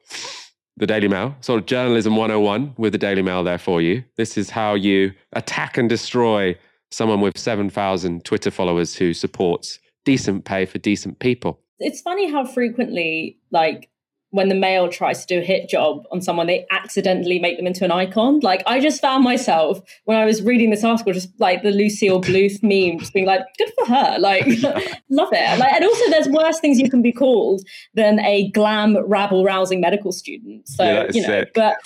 [0.77, 4.03] the Daily Mail, sort of journalism 101 with the Daily Mail there for you.
[4.17, 6.57] This is how you attack and destroy
[6.91, 11.59] someone with 7,000 Twitter followers who supports decent pay for decent people.
[11.79, 13.89] It's funny how frequently, like,
[14.35, 17.65] when the Mail tries to do a hit job on someone, they accidentally make them
[17.65, 18.41] into an icon.
[18.41, 22.21] Like I just found myself when I was reading this article, just like the Lucille
[22.21, 24.45] Bluth meme, just being like, "Good for her!" Like,
[25.09, 25.59] love it.
[25.59, 27.61] Like, and also, there's worse things you can be called
[27.93, 30.67] than a glam, rabble rousing medical student.
[30.67, 31.53] So yeah, you know, sick.
[31.53, 31.77] but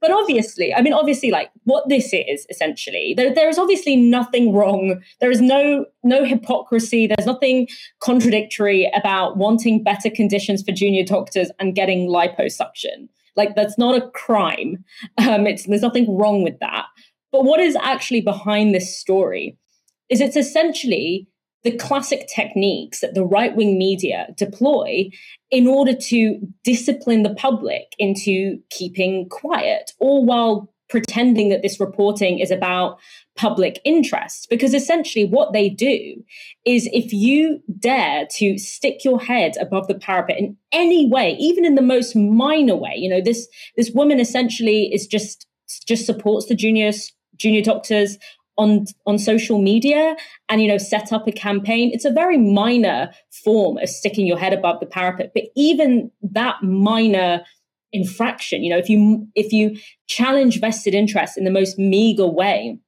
[0.00, 4.52] but obviously, I mean, obviously, like what this is essentially, there, there is obviously nothing
[4.52, 5.02] wrong.
[5.20, 7.06] There is no no hypocrisy.
[7.06, 7.68] There's nothing
[8.00, 13.08] contradictory about wanting better conditions for junior doctors and getting liposuction.
[13.36, 14.84] Like that's not a crime.
[15.18, 16.86] Um, it's there's nothing wrong with that.
[17.32, 19.58] But what is actually behind this story
[20.08, 21.28] is it's essentially
[21.64, 25.10] the classic techniques that the right wing media deploy
[25.50, 32.38] in order to discipline the public into keeping quiet, all while pretending that this reporting
[32.38, 32.98] is about
[33.36, 34.46] public interest.
[34.50, 36.22] Because essentially, what they do
[36.64, 41.64] is if you dare to stick your head above the parapet in any way, even
[41.64, 45.46] in the most minor way, you know, this this woman essentially is just
[45.86, 48.18] just supports the juniors junior doctors
[48.58, 50.16] on on social media
[50.48, 51.90] and you know set up a campaign.
[51.94, 53.10] It's a very minor
[53.44, 57.42] form of sticking your head above the parapet but even that minor
[57.92, 59.76] infraction you know if you if you
[60.08, 62.78] challenge vested interests in the most meager way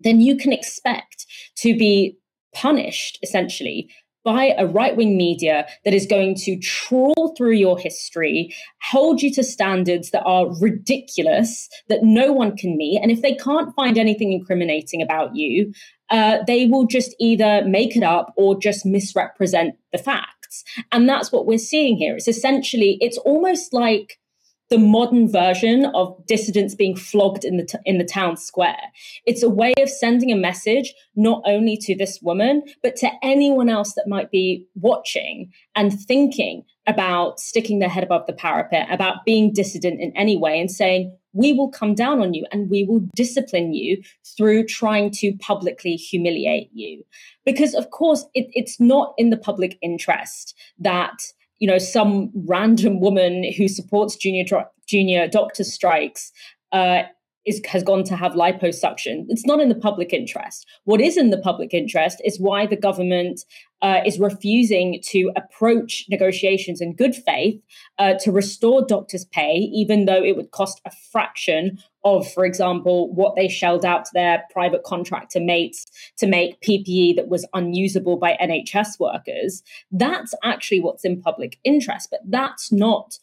[0.00, 2.16] then you can expect to be
[2.54, 3.90] punished essentially
[4.24, 9.32] by a right wing media that is going to trawl through your history, hold you
[9.34, 13.00] to standards that are ridiculous, that no one can meet.
[13.02, 15.72] And if they can't find anything incriminating about you,
[16.10, 20.64] uh, they will just either make it up or just misrepresent the facts.
[20.92, 22.16] And that's what we're seeing here.
[22.16, 24.18] It's essentially, it's almost like
[24.70, 28.80] the modern version of dissidents being flogged in the t- in the town square.
[29.26, 33.68] It's a way of sending a message not only to this woman but to anyone
[33.68, 39.24] else that might be watching and thinking about sticking their head above the parapet, about
[39.24, 42.84] being dissident in any way and saying we will come down on you and we
[42.84, 44.02] will discipline you
[44.36, 47.04] through trying to publicly humiliate you.
[47.44, 51.22] Because, of course, it, it's not in the public interest that
[51.60, 54.44] you know some random woman who supports junior
[54.86, 56.32] junior doctor strikes
[56.72, 57.02] uh,
[57.46, 59.24] is has gone to have liposuction.
[59.28, 60.66] It's not in the public interest.
[60.84, 63.44] What is in the public interest is why the government
[63.82, 67.60] uh, is refusing to approach negotiations in good faith
[67.98, 73.12] uh, to restore doctors' pay, even though it would cost a fraction of, for example,
[73.12, 75.86] what they shelled out to their private contractor mates
[76.18, 79.62] to make PPE that was unusable by NHS workers.
[79.90, 83.18] That's actually what's in public interest, but that's not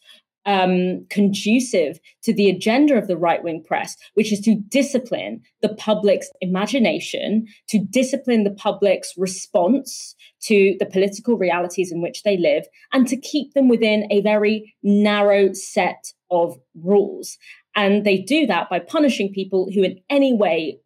[0.48, 5.74] um, conducive to the agenda of the right wing press, which is to discipline the
[5.74, 12.64] public's imagination, to discipline the public's response to the political realities in which they live,
[12.94, 17.36] and to keep them within a very narrow set of rules.
[17.78, 20.80] And they do that by punishing people who, in any way,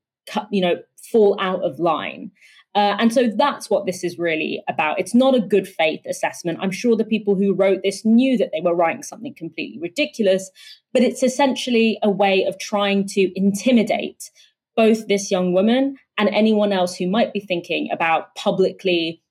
[0.50, 0.76] you know,
[1.10, 2.30] fall out of line.
[2.74, 5.00] Uh, and so that's what this is really about.
[5.00, 6.58] It's not a good faith assessment.
[6.60, 10.50] I'm sure the people who wrote this knew that they were writing something completely ridiculous,
[10.92, 14.30] but it's essentially a way of trying to intimidate
[14.76, 19.22] both this young woman and anyone else who might be thinking about publicly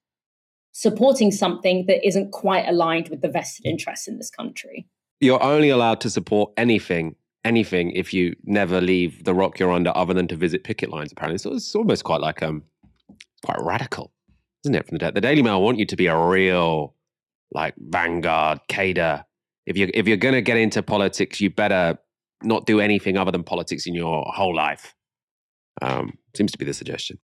[0.72, 4.88] supporting something that isn't quite aligned with the vested interests in this country.
[5.20, 9.92] You're only allowed to support anything anything if you never leave the rock you're under
[9.96, 12.64] other than to visit picket lines apparently so it's almost quite like um
[13.44, 14.12] quite radical,
[14.66, 14.88] isn't it?
[14.88, 16.96] From the, the Daily Mail want you to be a real
[17.52, 19.24] like vanguard cadre.
[19.66, 21.98] If you if you're going to get into politics, you better
[22.44, 24.96] not do anything other than politics in your whole life.
[25.82, 27.20] Um, seems to be the suggestion.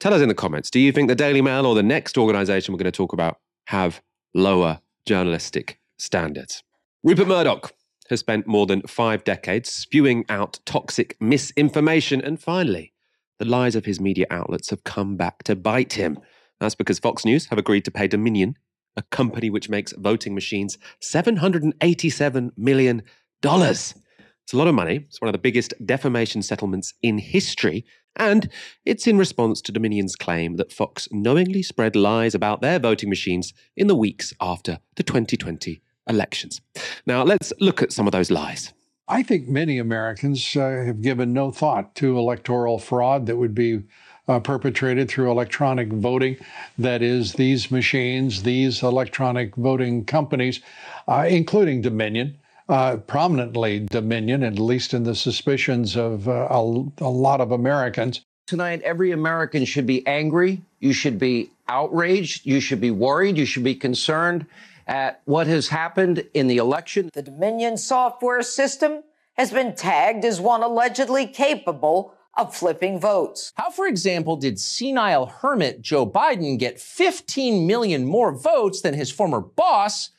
[0.00, 2.72] Tell us in the comments do you think the Daily Mail or the next organization
[2.72, 3.38] we're going to talk about
[3.68, 4.02] have
[4.34, 6.62] lower journalistic standards?
[7.02, 7.72] Rupert Murdoch
[8.10, 12.92] has spent more than five decades spewing out toxic misinformation, and finally,
[13.38, 16.18] the lies of his media outlets have come back to bite him.
[16.60, 18.56] That's because Fox News have agreed to pay Dominion,
[18.96, 23.02] a company which makes voting machines, $787 million.
[23.42, 25.06] It's a lot of money.
[25.08, 27.84] It's one of the biggest defamation settlements in history.
[28.16, 28.48] And
[28.84, 33.52] it's in response to Dominion's claim that Fox knowingly spread lies about their voting machines
[33.76, 36.60] in the weeks after the 2020 elections.
[37.06, 38.72] Now, let's look at some of those lies.
[39.08, 43.82] I think many Americans uh, have given no thought to electoral fraud that would be
[44.28, 46.36] uh, perpetrated through electronic voting.
[46.78, 50.60] That is, these machines, these electronic voting companies,
[51.06, 52.38] uh, including Dominion,
[52.70, 58.22] uh, prominently Dominion, at least in the suspicions of uh, a, a lot of Americans.
[58.46, 60.62] Tonight, every American should be angry.
[60.80, 62.46] You should be outraged.
[62.46, 63.36] You should be worried.
[63.36, 64.46] You should be concerned
[64.86, 67.10] at what has happened in the election.
[67.12, 69.02] The Dominion software system
[69.34, 73.52] has been tagged as one allegedly capable of flipping votes.
[73.56, 79.10] How, for example, did senile hermit Joe Biden get 15 million more votes than his
[79.10, 80.10] former boss,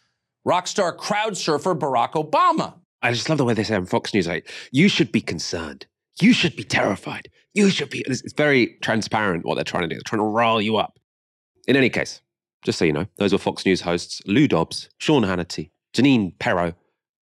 [0.43, 2.75] rock star crowd surfer Barack Obama?
[3.01, 5.85] I just love the way they say on Fox News, like, you should be concerned.
[6.21, 7.29] You should be terrified.
[7.53, 8.03] You should be.
[8.07, 9.95] It's very transparent what they're trying to do.
[9.95, 10.97] They're trying to rile you up.
[11.67, 12.21] In any case,
[12.65, 16.73] just so you know, those were Fox News hosts Lou Dobbs, Sean Hannity, Jeanine Pirro,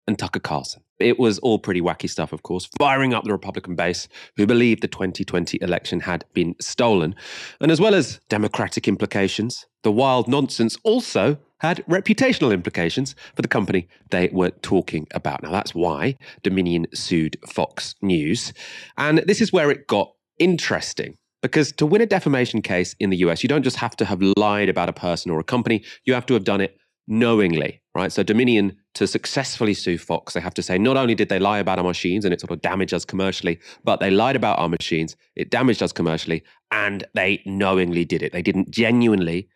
[0.08, 0.82] and Tucker Carlson.
[1.00, 4.82] It was all pretty wacky stuff, of course, firing up the Republican base who believed
[4.82, 7.16] the 2020 election had been stolen.
[7.60, 13.48] And as well as democratic implications, the wild nonsense also had reputational implications for the
[13.48, 15.44] company they were talking about.
[15.44, 18.54] Now, that's why Dominion sued Fox News.
[18.98, 21.18] And this is where it got interesting.
[21.44, 24.22] Because to win a defamation case in the US, you don't just have to have
[24.38, 28.12] lied about a person or a company, you have to have done it knowingly, right?
[28.12, 31.60] So Dominion, to successfully sue Fox, they have to say not only did they lie
[31.60, 34.70] about our machines and it sort of damaged us commercially, but they lied about our
[34.70, 38.32] machines, it damaged us commercially, and they knowingly did it.
[38.32, 39.50] They didn't genuinely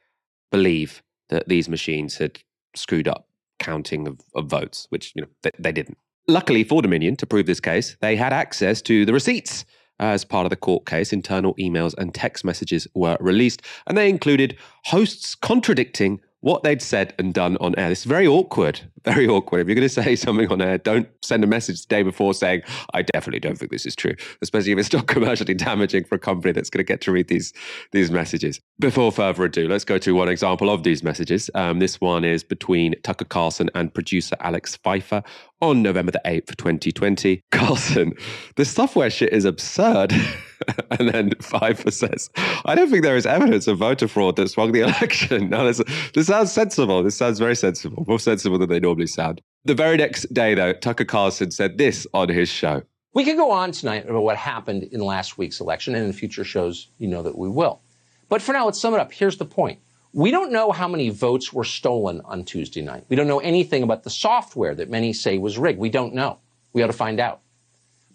[0.52, 2.40] believe that these machines had
[2.76, 3.30] screwed up
[3.60, 5.98] counting of, of votes, which you know they, they didn't.
[6.28, 9.64] Luckily for Dominion, to prove this case, they had access to the receipts
[10.00, 13.98] Uh, as part of the court case, internal emails and text messages were released, and
[13.98, 17.90] they included hosts contradicting what they'd said and done on air.
[17.90, 19.62] This is very awkward, very awkward.
[19.62, 22.34] If you're going to say something on air, don't send a message the day before
[22.34, 22.62] saying,
[22.94, 26.20] I definitely don't think this is true, especially if it's not commercially damaging for a
[26.20, 27.54] company that's going to get to read these,
[27.92, 28.60] these messages.
[28.80, 31.50] Before further ado, let's go to one example of these messages.
[31.56, 35.24] Um, this one is between Tucker Carlson and producer Alex Pfeiffer
[35.62, 37.44] on November the 8th, 2020.
[37.52, 38.14] Carlson,
[38.56, 40.14] the software shit is absurd.
[40.92, 42.30] and then Pfeiffer says,
[42.66, 45.50] I don't think there is evidence of voter fraud that swung the election.
[45.50, 45.82] Now, this,
[46.14, 47.04] this sounds sensible.
[47.04, 49.42] This sounds very sensible, more sensible than they normally sound.
[49.66, 52.84] The very next day, though, Tucker Carlson said this on his show.
[53.14, 56.44] We could go on tonight about what happened in last week's election, and in future
[56.44, 57.82] shows, you know that we will.
[58.30, 59.12] But for now, let's sum it up.
[59.12, 59.80] Here's the point.
[60.14, 63.06] We don't know how many votes were stolen on Tuesday night.
[63.10, 65.80] We don't know anything about the software that many say was rigged.
[65.80, 66.40] We don't know.
[66.74, 67.42] We ought to find out.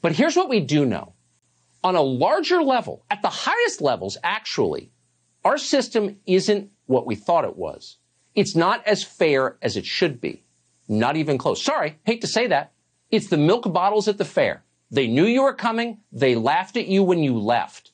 [0.01, 1.13] But here's what we do know.
[1.85, 4.91] On a larger level, at the highest levels, actually,
[5.45, 7.99] our system isn't what we thought it was.
[8.35, 10.45] It's not as fair as it should be.
[10.93, 11.65] Not even close.
[11.65, 12.73] Sorry, hate to say that.
[13.11, 14.63] It's the milk bottles at the fair.
[14.91, 15.99] They knew you were coming.
[16.13, 17.93] They laughed at you when you left.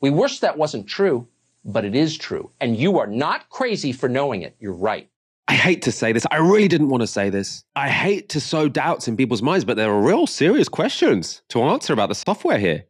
[0.00, 1.26] We wish that wasn't true,
[1.64, 2.52] but it is true.
[2.60, 4.54] And you are not crazy for knowing it.
[4.60, 5.10] You're right.
[5.48, 6.24] I hate to say this.
[6.30, 7.64] I really didn't want to say this.
[7.74, 11.62] I hate to sow doubts in people's minds, but there are real serious questions to
[11.62, 12.84] answer about the software here.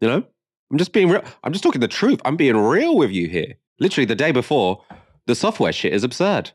[0.00, 0.24] You know,
[0.70, 1.24] I'm just being real.
[1.42, 2.20] I'm just talking the truth.
[2.24, 3.54] I'm being real with you here.
[3.80, 4.84] Literally, the day before,
[5.26, 6.52] the software shit is absurd.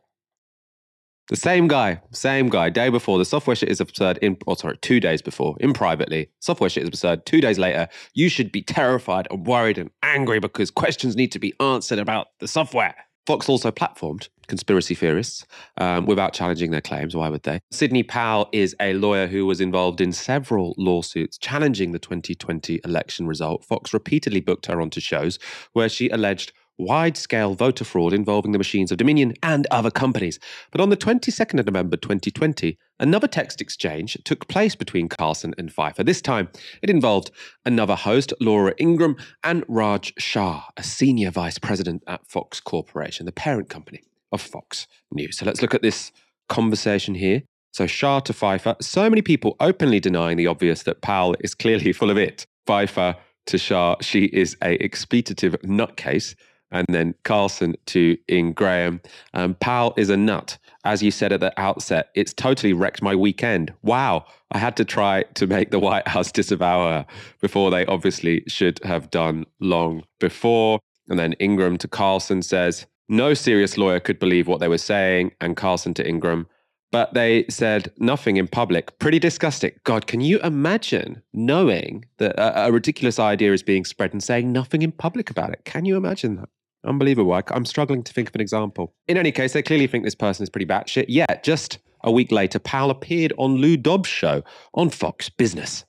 [1.29, 4.77] The same guy, same guy, day before, the software shit is absurd in, oh, sorry,
[4.81, 7.25] two days before, in privately, software shit is absurd.
[7.25, 11.39] Two days later, you should be terrified and worried and angry because questions need to
[11.39, 12.93] be answered about the software.
[13.25, 15.45] Fox also platformed conspiracy theorists
[15.77, 17.15] um, without challenging their claims.
[17.15, 17.59] Why would they?
[17.71, 23.25] Sidney Powell is a lawyer who was involved in several lawsuits challenging the 2020 election
[23.25, 23.65] result.
[23.65, 25.39] Fox repeatedly booked her onto shows
[25.73, 30.39] where she alleged wide scale voter fraud involving the machines of Dominion and other companies.
[30.71, 35.71] But on the 22nd of November 2020, another text exchange took place between Carlson and
[35.71, 36.03] Pfeiffer.
[36.03, 36.49] This time,
[36.81, 37.31] it involved
[37.65, 43.31] another host, Laura Ingraham, and Raj Shah, a senior vice president at Fox Corporation, the
[43.31, 44.01] parent company
[44.31, 45.37] of Fox News.
[45.37, 46.11] So let's look at this
[46.49, 47.43] conversation here.
[47.71, 51.91] So Shah to Pfeiffer, so many people openly denying the obvious that Powell is clearly
[51.91, 52.45] full of it.
[52.65, 53.17] Pfeiffer
[53.47, 56.35] to Shah, she is a expletive nutcase.
[56.71, 59.01] And then Carlson to Ingraham.
[59.33, 60.57] Um, Powell is a nut.
[60.83, 63.73] As you said at the outset, it's totally wrecked my weekend.
[63.81, 64.25] Wow.
[64.51, 67.05] I had to try to make the White House disavow her
[67.41, 70.79] before they obviously should have done long before.
[71.07, 75.31] And then Ingraham to Carlson says, no serious lawyer could believe what they were saying.
[75.39, 76.47] And Carlson to Ingraham,
[76.95, 78.97] but they said nothing in public.
[78.99, 79.73] Pretty disgusting.
[79.83, 84.53] God, can you imagine knowing that a, a, ridiculous idea is being spread and saying
[84.53, 85.65] nothing in public about it?
[85.65, 86.47] Can you imagine that?
[86.85, 87.33] Unbelievable.
[87.33, 88.93] I, am struggling to think of an example.
[89.09, 91.07] In any case, they clearly think this person is pretty batshit.
[91.09, 94.41] Yet, just a week later, Powell appeared on Lou Dobbs' show
[94.73, 95.83] on Fox Business.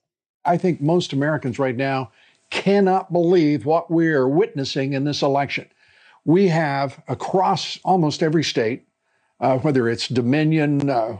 [0.45, 2.11] I think most Americans right now
[2.51, 5.69] cannot believe what we are witnessing in this election.
[6.25, 8.86] We have across almost every state,
[9.41, 11.17] uh, whether it's Dominion, uh,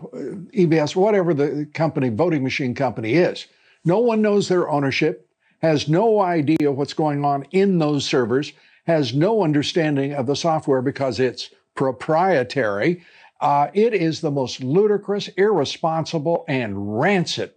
[0.55, 3.47] EBS, whatever the company, voting machine company is,
[3.85, 5.29] no one knows their ownership,
[5.61, 8.53] has no idea what's going on in those servers,
[8.87, 13.03] has no understanding of the software because it's proprietary.
[13.41, 17.53] Uh, it is the most ludicrous, irresponsible, and rancid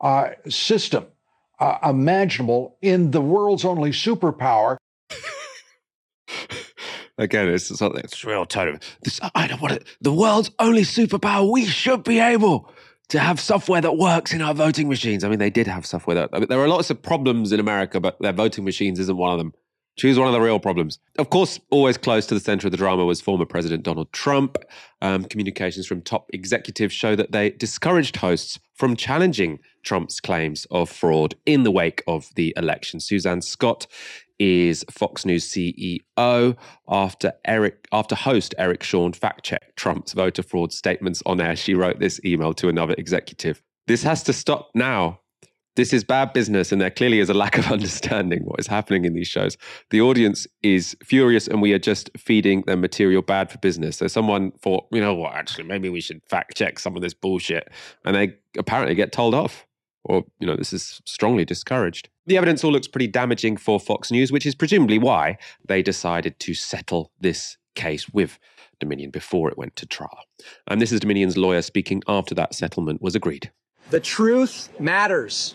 [0.00, 1.06] uh, system
[1.60, 4.76] uh, imaginable in the world's only superpower.
[7.18, 9.20] Again, it's something it's real tone this.
[9.34, 9.84] I don't want it.
[10.00, 11.50] The world's only superpower.
[11.50, 12.72] We should be able
[13.08, 15.24] to have software that works in our voting machines.
[15.24, 16.30] I mean, they did have software that.
[16.32, 19.32] I mean, there are lots of problems in America, but their voting machines isn't one
[19.32, 19.52] of them.
[19.96, 21.00] Choose one of the real problems.
[21.18, 24.56] Of course, always close to the center of the drama was former President Donald Trump.
[25.02, 30.88] Um, communications from top executives show that they discouraged hosts from challenging Trump's claims of
[30.88, 33.00] fraud in the wake of the election.
[33.00, 33.88] Suzanne Scott
[34.38, 36.56] is Fox News CEO
[36.88, 41.56] after Eric after host Eric Shawn fact checked Trump's voter fraud statements on air.
[41.56, 43.62] She wrote this email to another executive.
[43.86, 45.20] This has to stop now.
[45.76, 49.04] This is bad business and there clearly is a lack of understanding what is happening
[49.04, 49.56] in these shows.
[49.90, 53.98] The audience is furious and we are just feeding them material bad for business.
[53.98, 55.34] So someone thought you know what?
[55.34, 57.70] Actually maybe we should fact check some of this bullshit
[58.04, 59.67] and they apparently get told off
[60.08, 62.08] or you know this is strongly discouraged.
[62.26, 66.40] The evidence all looks pretty damaging for fox news which is presumably why they decided
[66.40, 68.38] to settle this case with
[68.80, 70.24] dominion before it went to trial.
[70.66, 73.50] And this is dominion's lawyer speaking after that settlement was agreed.
[73.90, 75.54] The truth matters.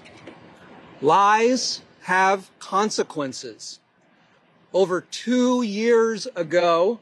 [1.01, 3.79] Lies have consequences.
[4.73, 6.99] Over two years ago,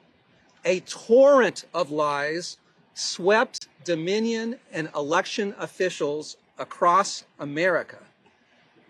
[0.66, 2.58] a torrent of lies
[2.94, 7.98] swept Dominion and election officials across America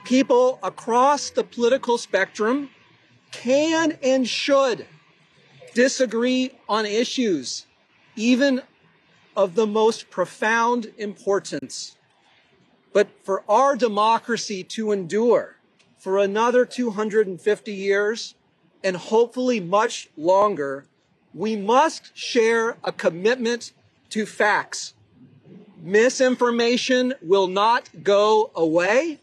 [0.04, 2.70] People across the political spectrum
[3.30, 4.86] can and should
[5.74, 7.66] disagree on issues,
[8.16, 8.62] even
[9.36, 11.96] of the most profound importance.
[12.92, 15.56] But for our democracy to endure
[15.98, 18.34] for another 250 years
[18.84, 20.84] and hopefully much longer,
[21.32, 23.72] we must share a commitment
[24.12, 24.94] to facts.
[25.82, 29.18] Misinformation will not go away.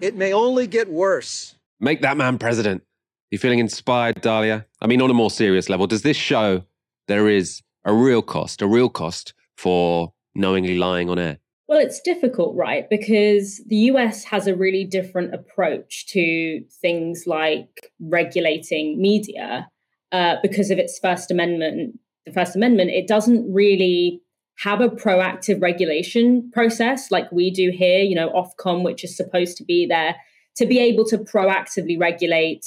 [0.00, 1.54] It may only get worse.
[1.80, 2.82] Make that man president.
[3.30, 4.64] You feeling inspired, Dalia?
[4.80, 6.64] I mean, on a more serious level, does this show
[7.08, 11.38] there is a real cost, a real cost for knowingly lying on air?
[11.68, 12.88] Well, it's difficult, right?
[12.88, 19.68] Because the US has a really different approach to things like regulating media
[20.12, 21.98] uh, because of its First Amendment.
[22.26, 24.20] The First Amendment, it doesn't really
[24.58, 29.56] have a proactive regulation process like we do here, you know, Ofcom, which is supposed
[29.58, 30.16] to be there
[30.56, 32.66] to be able to proactively regulate,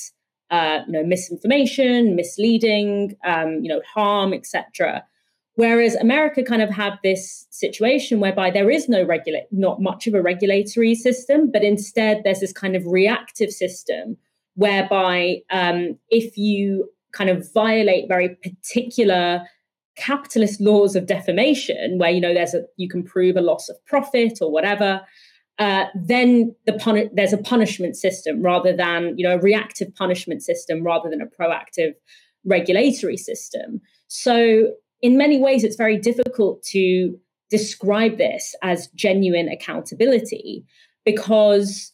[0.52, 5.04] uh, you know, misinformation, misleading, um, you know, harm, etc.
[5.56, 10.14] Whereas America kind of had this situation whereby there is no regulate, not much of
[10.14, 14.16] a regulatory system, but instead there's this kind of reactive system
[14.56, 19.44] whereby um, if you kind of violate very particular
[19.96, 23.76] capitalist laws of defamation, where you know there's a you can prove a loss of
[23.86, 25.02] profit or whatever,
[25.60, 30.42] uh, then the puni- there's a punishment system rather than you know a reactive punishment
[30.42, 31.94] system rather than a proactive
[32.46, 33.82] regulatory system.
[34.08, 37.18] So in many ways, it's very difficult to
[37.50, 40.64] describe this as genuine accountability
[41.06, 41.94] because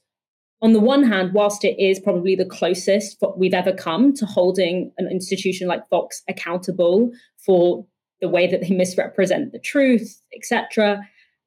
[0.61, 4.91] on the one hand, whilst it is probably the closest we've ever come to holding
[4.97, 7.85] an institution like Fox accountable for
[8.21, 11.01] the way that they misrepresent the truth, etc.,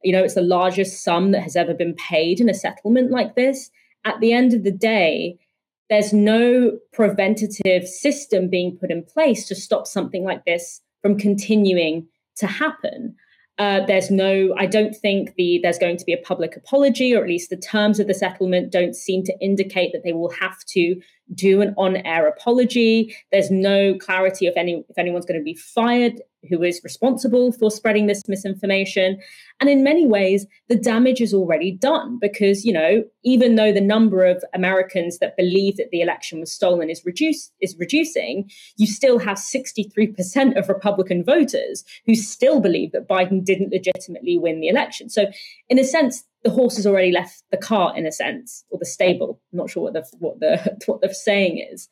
[0.04, 3.34] you know, it's the largest sum that has ever been paid in a settlement like
[3.34, 3.70] this.
[4.04, 5.38] At the end of the day,
[5.90, 12.06] there's no preventative system being put in place to stop something like this from continuing
[12.36, 13.16] to happen.
[13.58, 17.22] Uh, there's no, I don't think the there's going to be a public apology, or
[17.22, 20.64] at least the terms of the settlement don't seem to indicate that they will have
[20.66, 21.00] to
[21.34, 23.14] do an on-air apology.
[23.32, 27.70] There's no clarity if any if anyone's going to be fired who is responsible for
[27.70, 29.18] spreading this misinformation.
[29.60, 33.80] And in many ways, the damage is already done because, you know, even though the
[33.80, 38.86] number of Americans that believe that the election was stolen is reduced is reducing, you
[38.86, 44.68] still have 63% of Republican voters who still believe that Biden didn't legitimately win the
[44.68, 45.08] election.
[45.08, 45.26] So
[45.68, 48.86] in a sense, the horse has already left the cart in a sense, or the
[48.86, 49.40] stable.
[49.52, 51.88] I'm not sure what the what the what the saying is.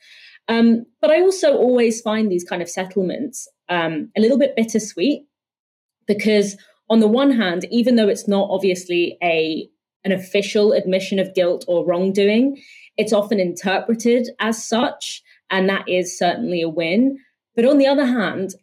[0.49, 5.25] Um, but I also always find these kind of settlements um, a little bit bittersweet
[6.07, 6.57] because,
[6.89, 9.69] on the one hand, even though it's not obviously a
[10.05, 12.63] an official admission of guilt or wrongdoing,
[12.97, 17.19] it's often interpreted as such, and that is certainly a win.
[17.57, 18.55] But on the other hand,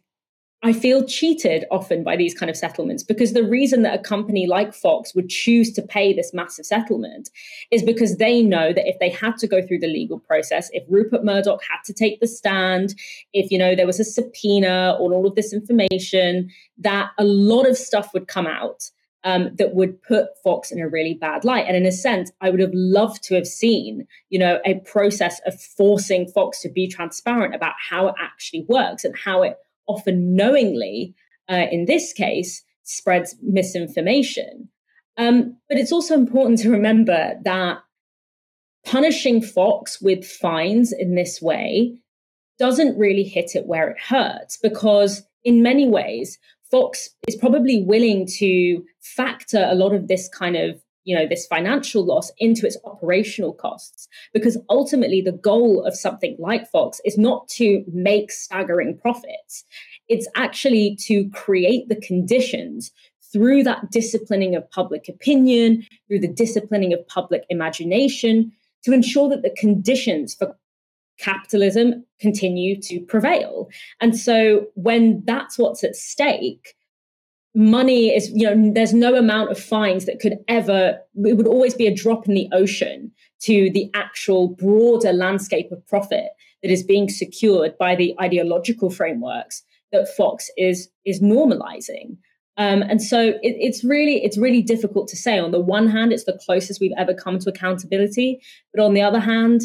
[0.64, 4.46] I feel cheated often by these kind of settlements because the reason that a company
[4.46, 7.28] like Fox would choose to pay this massive settlement
[7.70, 10.82] is because they know that if they had to go through the legal process, if
[10.88, 12.94] Rupert Murdoch had to take the stand,
[13.34, 16.48] if you know there was a subpoena on all of this information,
[16.78, 18.90] that a lot of stuff would come out
[19.24, 21.66] um, that would put Fox in a really bad light.
[21.66, 25.42] And in a sense, I would have loved to have seen, you know, a process
[25.44, 30.34] of forcing Fox to be transparent about how it actually works and how it often
[30.34, 31.14] knowingly,
[31.50, 34.68] uh, in this case, spreads misinformation.
[35.16, 37.78] Um, but it's also important to remember that
[38.84, 41.98] punishing Fox with fines in this way
[42.58, 46.38] doesn't really hit it where it hurts because, in many ways,
[46.70, 51.46] Fox is probably willing to factor a lot of this kind of you know this
[51.46, 54.08] financial loss into its operational costs.
[54.32, 59.64] Because ultimately the goal of something like fox is not to make staggering profits.
[60.08, 62.90] It's actually to create the conditions
[63.32, 68.52] through that disciplining of public opinion through the disciplining of public imagination
[68.84, 70.56] to ensure that the conditions for
[71.18, 73.68] capitalism continue to prevail.
[74.00, 76.74] And so when that's what's at stake
[77.54, 81.74] money is you know there's no amount of fines that could ever it would always
[81.74, 86.30] be a drop in the ocean to the actual broader landscape of profit
[86.62, 92.16] that is being secured by the ideological frameworks that fox is is normalizing.
[92.56, 95.38] Um, and so it, it's really it's really difficult to say.
[95.38, 98.40] On the one hand it's the closest we've ever come to accountability.
[98.72, 99.62] But on the other hand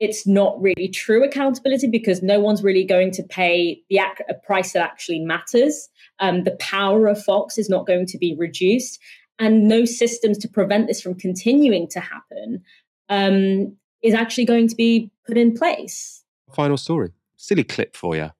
[0.00, 4.34] it's not really true accountability because no one's really going to pay the ac- a
[4.34, 5.88] price that actually matters.
[6.18, 8.98] Um, the power of Fox is not going to be reduced,
[9.38, 12.62] and no systems to prevent this from continuing to happen
[13.08, 16.24] um, is actually going to be put in place.
[16.54, 17.12] Final story.
[17.36, 18.30] Silly clip for you.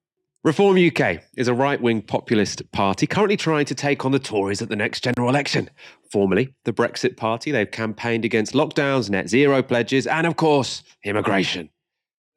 [0.43, 4.63] Reform UK is a right wing populist party currently trying to take on the Tories
[4.63, 5.69] at the next general election.
[6.11, 11.69] Formerly, the Brexit Party, they've campaigned against lockdowns, net zero pledges, and of course, immigration.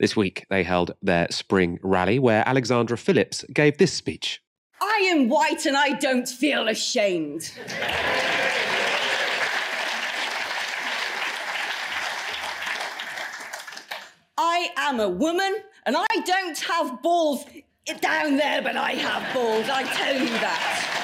[0.01, 4.41] This week, they held their spring rally where Alexandra Phillips gave this speech.
[4.81, 7.53] I am white and I don't feel ashamed.
[14.37, 17.45] I am a woman and I don't have balls
[18.01, 20.99] down there, but I have balls, I tell you that.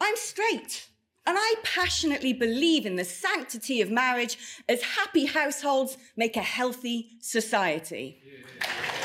[0.00, 0.88] I'm straight.
[1.26, 4.36] And I passionately believe in the sanctity of marriage
[4.68, 8.20] as happy households make a healthy society.
[8.62, 9.03] I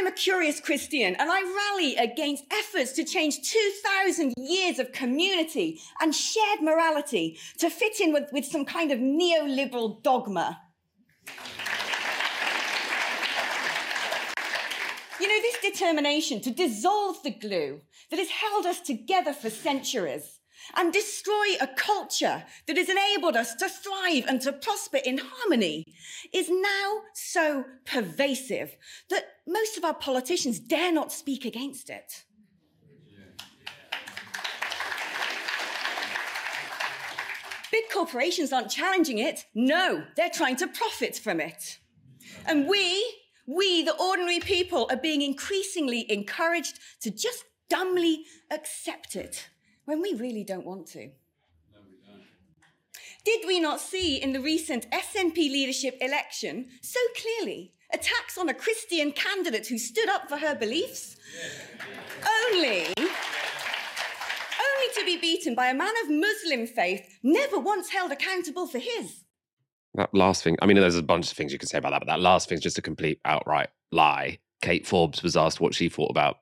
[0.00, 5.80] am a curious Christian and I rally against efforts to change 2,000 years of community
[6.00, 10.58] and shared morality to fit in with, with some kind of neoliberal dogma.
[15.20, 20.39] You know, this determination to dissolve the glue that has held us together for centuries
[20.76, 25.84] and destroy a culture that has enabled us to thrive and to prosper in harmony
[26.32, 28.76] is now so pervasive
[29.08, 32.24] that most of our politicians dare not speak against it.
[37.70, 39.44] Big corporations aren't challenging it.
[39.54, 41.78] No, they're trying to profit from it.
[42.46, 43.04] And we
[43.46, 49.48] We, the ordinary people, are being increasingly encouraged to just dumbly accept it
[49.90, 51.10] when we really don't want to.
[53.24, 58.54] Did we not see in the recent SNP leadership election so clearly attacks on a
[58.54, 61.16] Christian candidate who stood up for her beliefs?
[62.52, 68.68] Only, only to be beaten by a man of Muslim faith, never once held accountable
[68.68, 69.24] for his.
[69.94, 72.02] That last thing, I mean, there's a bunch of things you can say about that,
[72.02, 74.38] but that last thing's just a complete outright lie.
[74.62, 76.36] Kate Forbes was asked what she thought about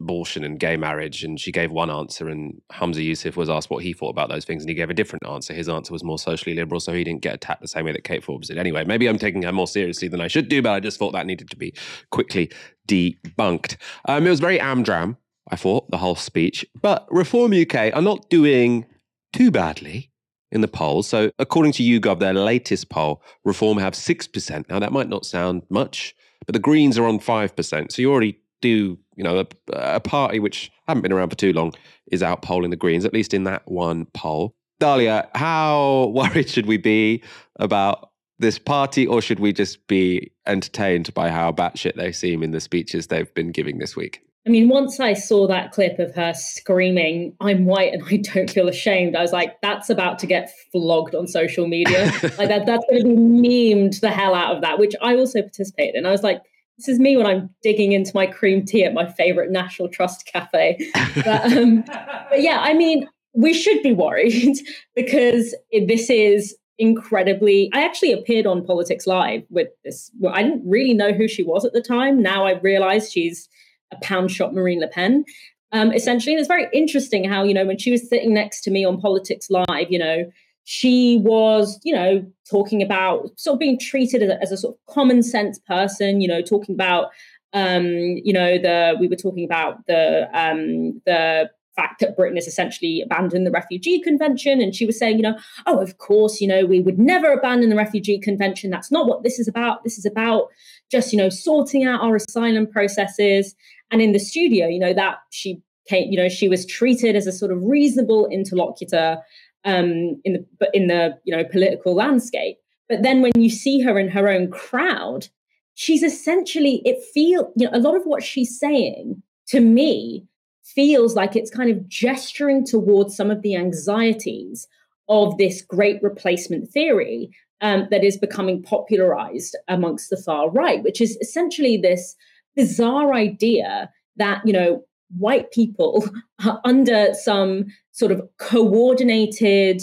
[0.00, 3.82] abortion and gay marriage, and she gave one answer, and Humza Yousaf was asked what
[3.82, 5.52] he thought about those things, and he gave a different answer.
[5.52, 8.04] His answer was more socially liberal, so he didn't get attacked the same way that
[8.04, 8.58] Kate Forbes did.
[8.58, 11.12] Anyway, maybe I'm taking her more seriously than I should do, but I just thought
[11.12, 11.74] that needed to be
[12.10, 12.50] quickly
[12.86, 13.76] debunked.
[14.04, 15.16] Um, it was very amdram,
[15.50, 18.86] I thought, the whole speech, but Reform UK are not doing
[19.32, 20.10] too badly
[20.50, 21.06] in the polls.
[21.06, 24.68] So, according to YouGov, their latest poll, Reform have 6%.
[24.68, 26.14] Now, that might not sound much,
[26.46, 27.92] but the Greens are on 5%.
[27.92, 31.52] So, you already do, you know, a, a party which haven't been around for too
[31.52, 31.72] long
[32.10, 34.54] is out polling the Greens, at least in that one poll.
[34.80, 37.22] Dalia, how worried should we be
[37.56, 42.52] about this party, or should we just be entertained by how batshit they seem in
[42.52, 44.22] the speeches they've been giving this week?
[44.46, 48.48] I mean, once I saw that clip of her screaming, I'm white and I don't
[48.48, 52.06] feel ashamed, I was like, that's about to get flogged on social media.
[52.38, 55.42] like that, that's going to be memed the hell out of that, which I also
[55.42, 56.06] participated in.
[56.06, 56.40] I was like,
[56.78, 60.26] this is me when I'm digging into my cream tea at my favorite National Trust
[60.32, 60.78] cafe.
[61.16, 61.82] But, um,
[62.30, 64.58] but yeah, I mean, we should be worried
[64.94, 65.54] because
[65.86, 67.68] this is incredibly.
[67.74, 70.10] I actually appeared on Politics Live with this.
[70.20, 72.22] Well, I didn't really know who she was at the time.
[72.22, 73.48] Now I realize she's
[73.92, 75.24] a pound shot Marine Le Pen.
[75.72, 78.70] Um, essentially, and it's very interesting how you know when she was sitting next to
[78.70, 80.24] me on Politics Live, you know,
[80.70, 84.74] she was, you know, talking about sort of being treated as a, as a sort
[84.74, 87.08] of common sense person, you know, talking about,
[87.54, 92.46] um, you know, the we were talking about the um, the fact that Britain has
[92.46, 94.60] essentially abandoned the Refugee Convention.
[94.60, 97.70] And she was saying, you know, oh, of course, you know, we would never abandon
[97.70, 98.68] the Refugee Convention.
[98.68, 99.84] That's not what this is about.
[99.84, 100.48] This is about
[100.90, 103.54] just, you know, sorting out our asylum processes.
[103.90, 107.26] And in the studio, you know, that she came, you know, she was treated as
[107.26, 109.16] a sort of reasonable interlocutor
[109.64, 112.58] um, in the but in the you know political landscape.
[112.88, 115.28] But then when you see her in her own crowd,
[115.74, 120.26] she's essentially it feel you know a lot of what she's saying to me
[120.64, 124.66] feels like it's kind of gesturing towards some of the anxieties
[125.08, 127.30] of this great replacement theory
[127.62, 132.14] um, that is becoming popularized amongst the far right, which is essentially this
[132.54, 134.84] bizarre idea that you know
[135.16, 136.08] white people
[136.44, 139.82] are under some sort of coordinated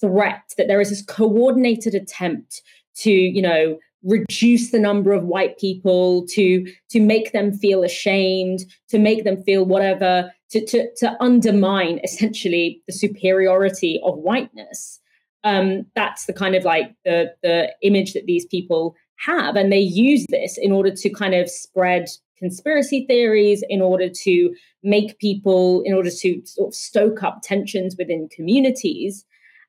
[0.00, 2.62] threat, that there is this coordinated attempt
[2.96, 8.60] to, you know, reduce the number of white people, to to make them feel ashamed,
[8.88, 15.00] to make them feel whatever, to to, to undermine essentially the superiority of whiteness.
[15.44, 19.80] Um, that's the kind of like the the image that these people have, and they
[19.80, 22.06] use this in order to kind of spread
[22.42, 27.94] conspiracy theories, in order to make people, in order to sort of stoke up tensions
[27.96, 29.24] within communities.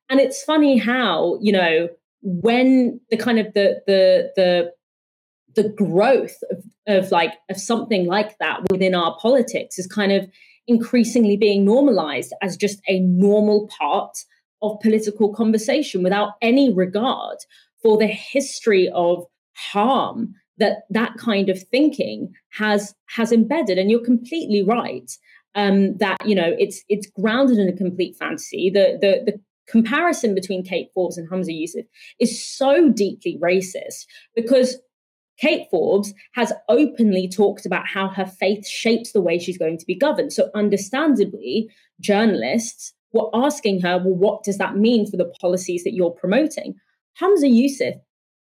[0.10, 1.90] And it's funny how, you know,
[2.22, 4.72] when the kind of the the the
[5.56, 10.28] the growth of, of like of something like that within our politics is kind of
[10.68, 14.18] increasingly being normalized as just a normal part
[14.62, 17.38] of political conversation without any regard
[17.82, 24.04] for the history of harm that that kind of thinking has has embedded and you're
[24.04, 25.12] completely right
[25.56, 30.36] um, that you know it's it's grounded in a complete fantasy the the the comparison
[30.36, 31.86] between Kate Forbes and Humza Yousaf
[32.20, 34.78] is so deeply racist because
[35.40, 39.86] Kate Forbes has openly talked about how her faith shapes the way she's going to
[39.86, 40.32] be governed.
[40.32, 45.94] So, understandably, journalists were asking her, well, what does that mean for the policies that
[45.94, 46.76] you're promoting?
[47.20, 48.00] Humza Yousaf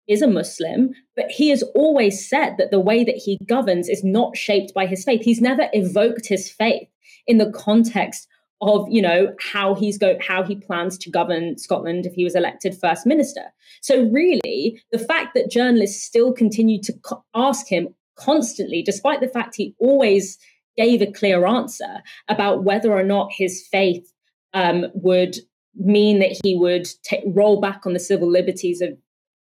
[0.07, 4.03] is a Muslim, but he has always said that the way that he governs is
[4.03, 5.21] not shaped by his faith.
[5.21, 6.87] He's never evoked his faith
[7.25, 8.27] in the context
[8.61, 12.35] of you know how he's go how he plans to govern Scotland if he was
[12.35, 13.43] elected first minister.
[13.81, 19.27] So really, the fact that journalists still continue to co- ask him constantly, despite the
[19.27, 20.37] fact he always
[20.75, 24.11] gave a clear answer about whether or not his faith
[24.53, 25.35] um, would
[25.75, 28.97] mean that he would t- roll back on the civil liberties of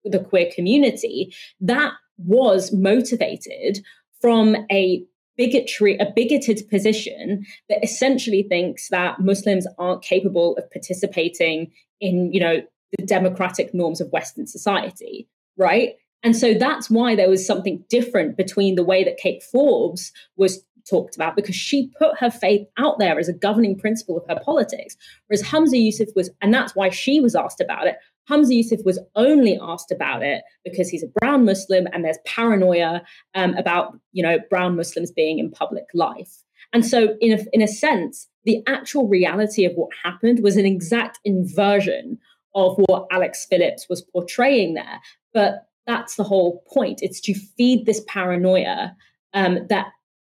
[0.06, 3.84] the queer community, that was motivated
[4.22, 5.04] from a
[5.38, 12.40] bigotry, a bigoted position that essentially thinks that Muslims aren't capable of participating in, you
[12.40, 12.62] know,
[12.98, 15.28] the democratic norms of Western society,
[15.58, 15.94] right?
[16.24, 20.64] And so that's why there was something different between the way that Kate Forbes was
[20.90, 24.42] talked about because she put her faith out there as a governing principle of her
[24.44, 24.96] politics.
[25.28, 27.98] Whereas Humza Yousaf was, and that's why she was asked about it.
[28.30, 33.02] Humza Yousaf was only asked about it because he's a brown Muslim and there's paranoia
[33.36, 36.44] um, about, you know, brown Muslims being in public life.
[36.74, 40.66] And so, in a, in a sense, the actual reality of what happened was an
[40.66, 42.18] exact inversion
[42.56, 45.00] of what Alex Phillips was portraying there.
[45.34, 47.00] But that's the whole point.
[47.02, 48.96] It's to feed this paranoia
[49.34, 49.88] um, that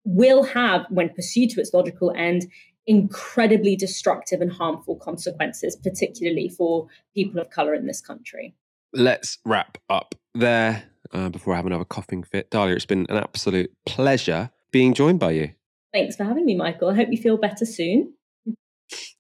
[0.06, 2.46] will have, when pursued to its logical end,
[2.86, 8.56] incredibly destructive and harmful consequences, particularly for people of color in this country.
[8.94, 12.52] Let's wrap up there uh, before I have another coughing fit.
[12.52, 15.52] Dalia, it's been an absolute pleasure being joined by you.
[15.94, 16.90] Thanks for having me, Michael.
[16.90, 18.14] I hope you feel better soon.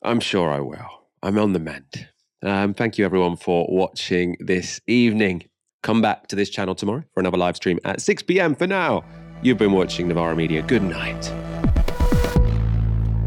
[0.03, 1.07] I'm sure I will.
[1.21, 2.07] I'm on the mend.
[2.41, 5.45] Um, thank you, everyone, for watching this evening.
[5.81, 8.55] Come back to this channel tomorrow for another live stream at 6 p.m.
[8.55, 9.03] For now,
[9.41, 10.61] you've been watching Novara Media.
[10.61, 11.52] Good night.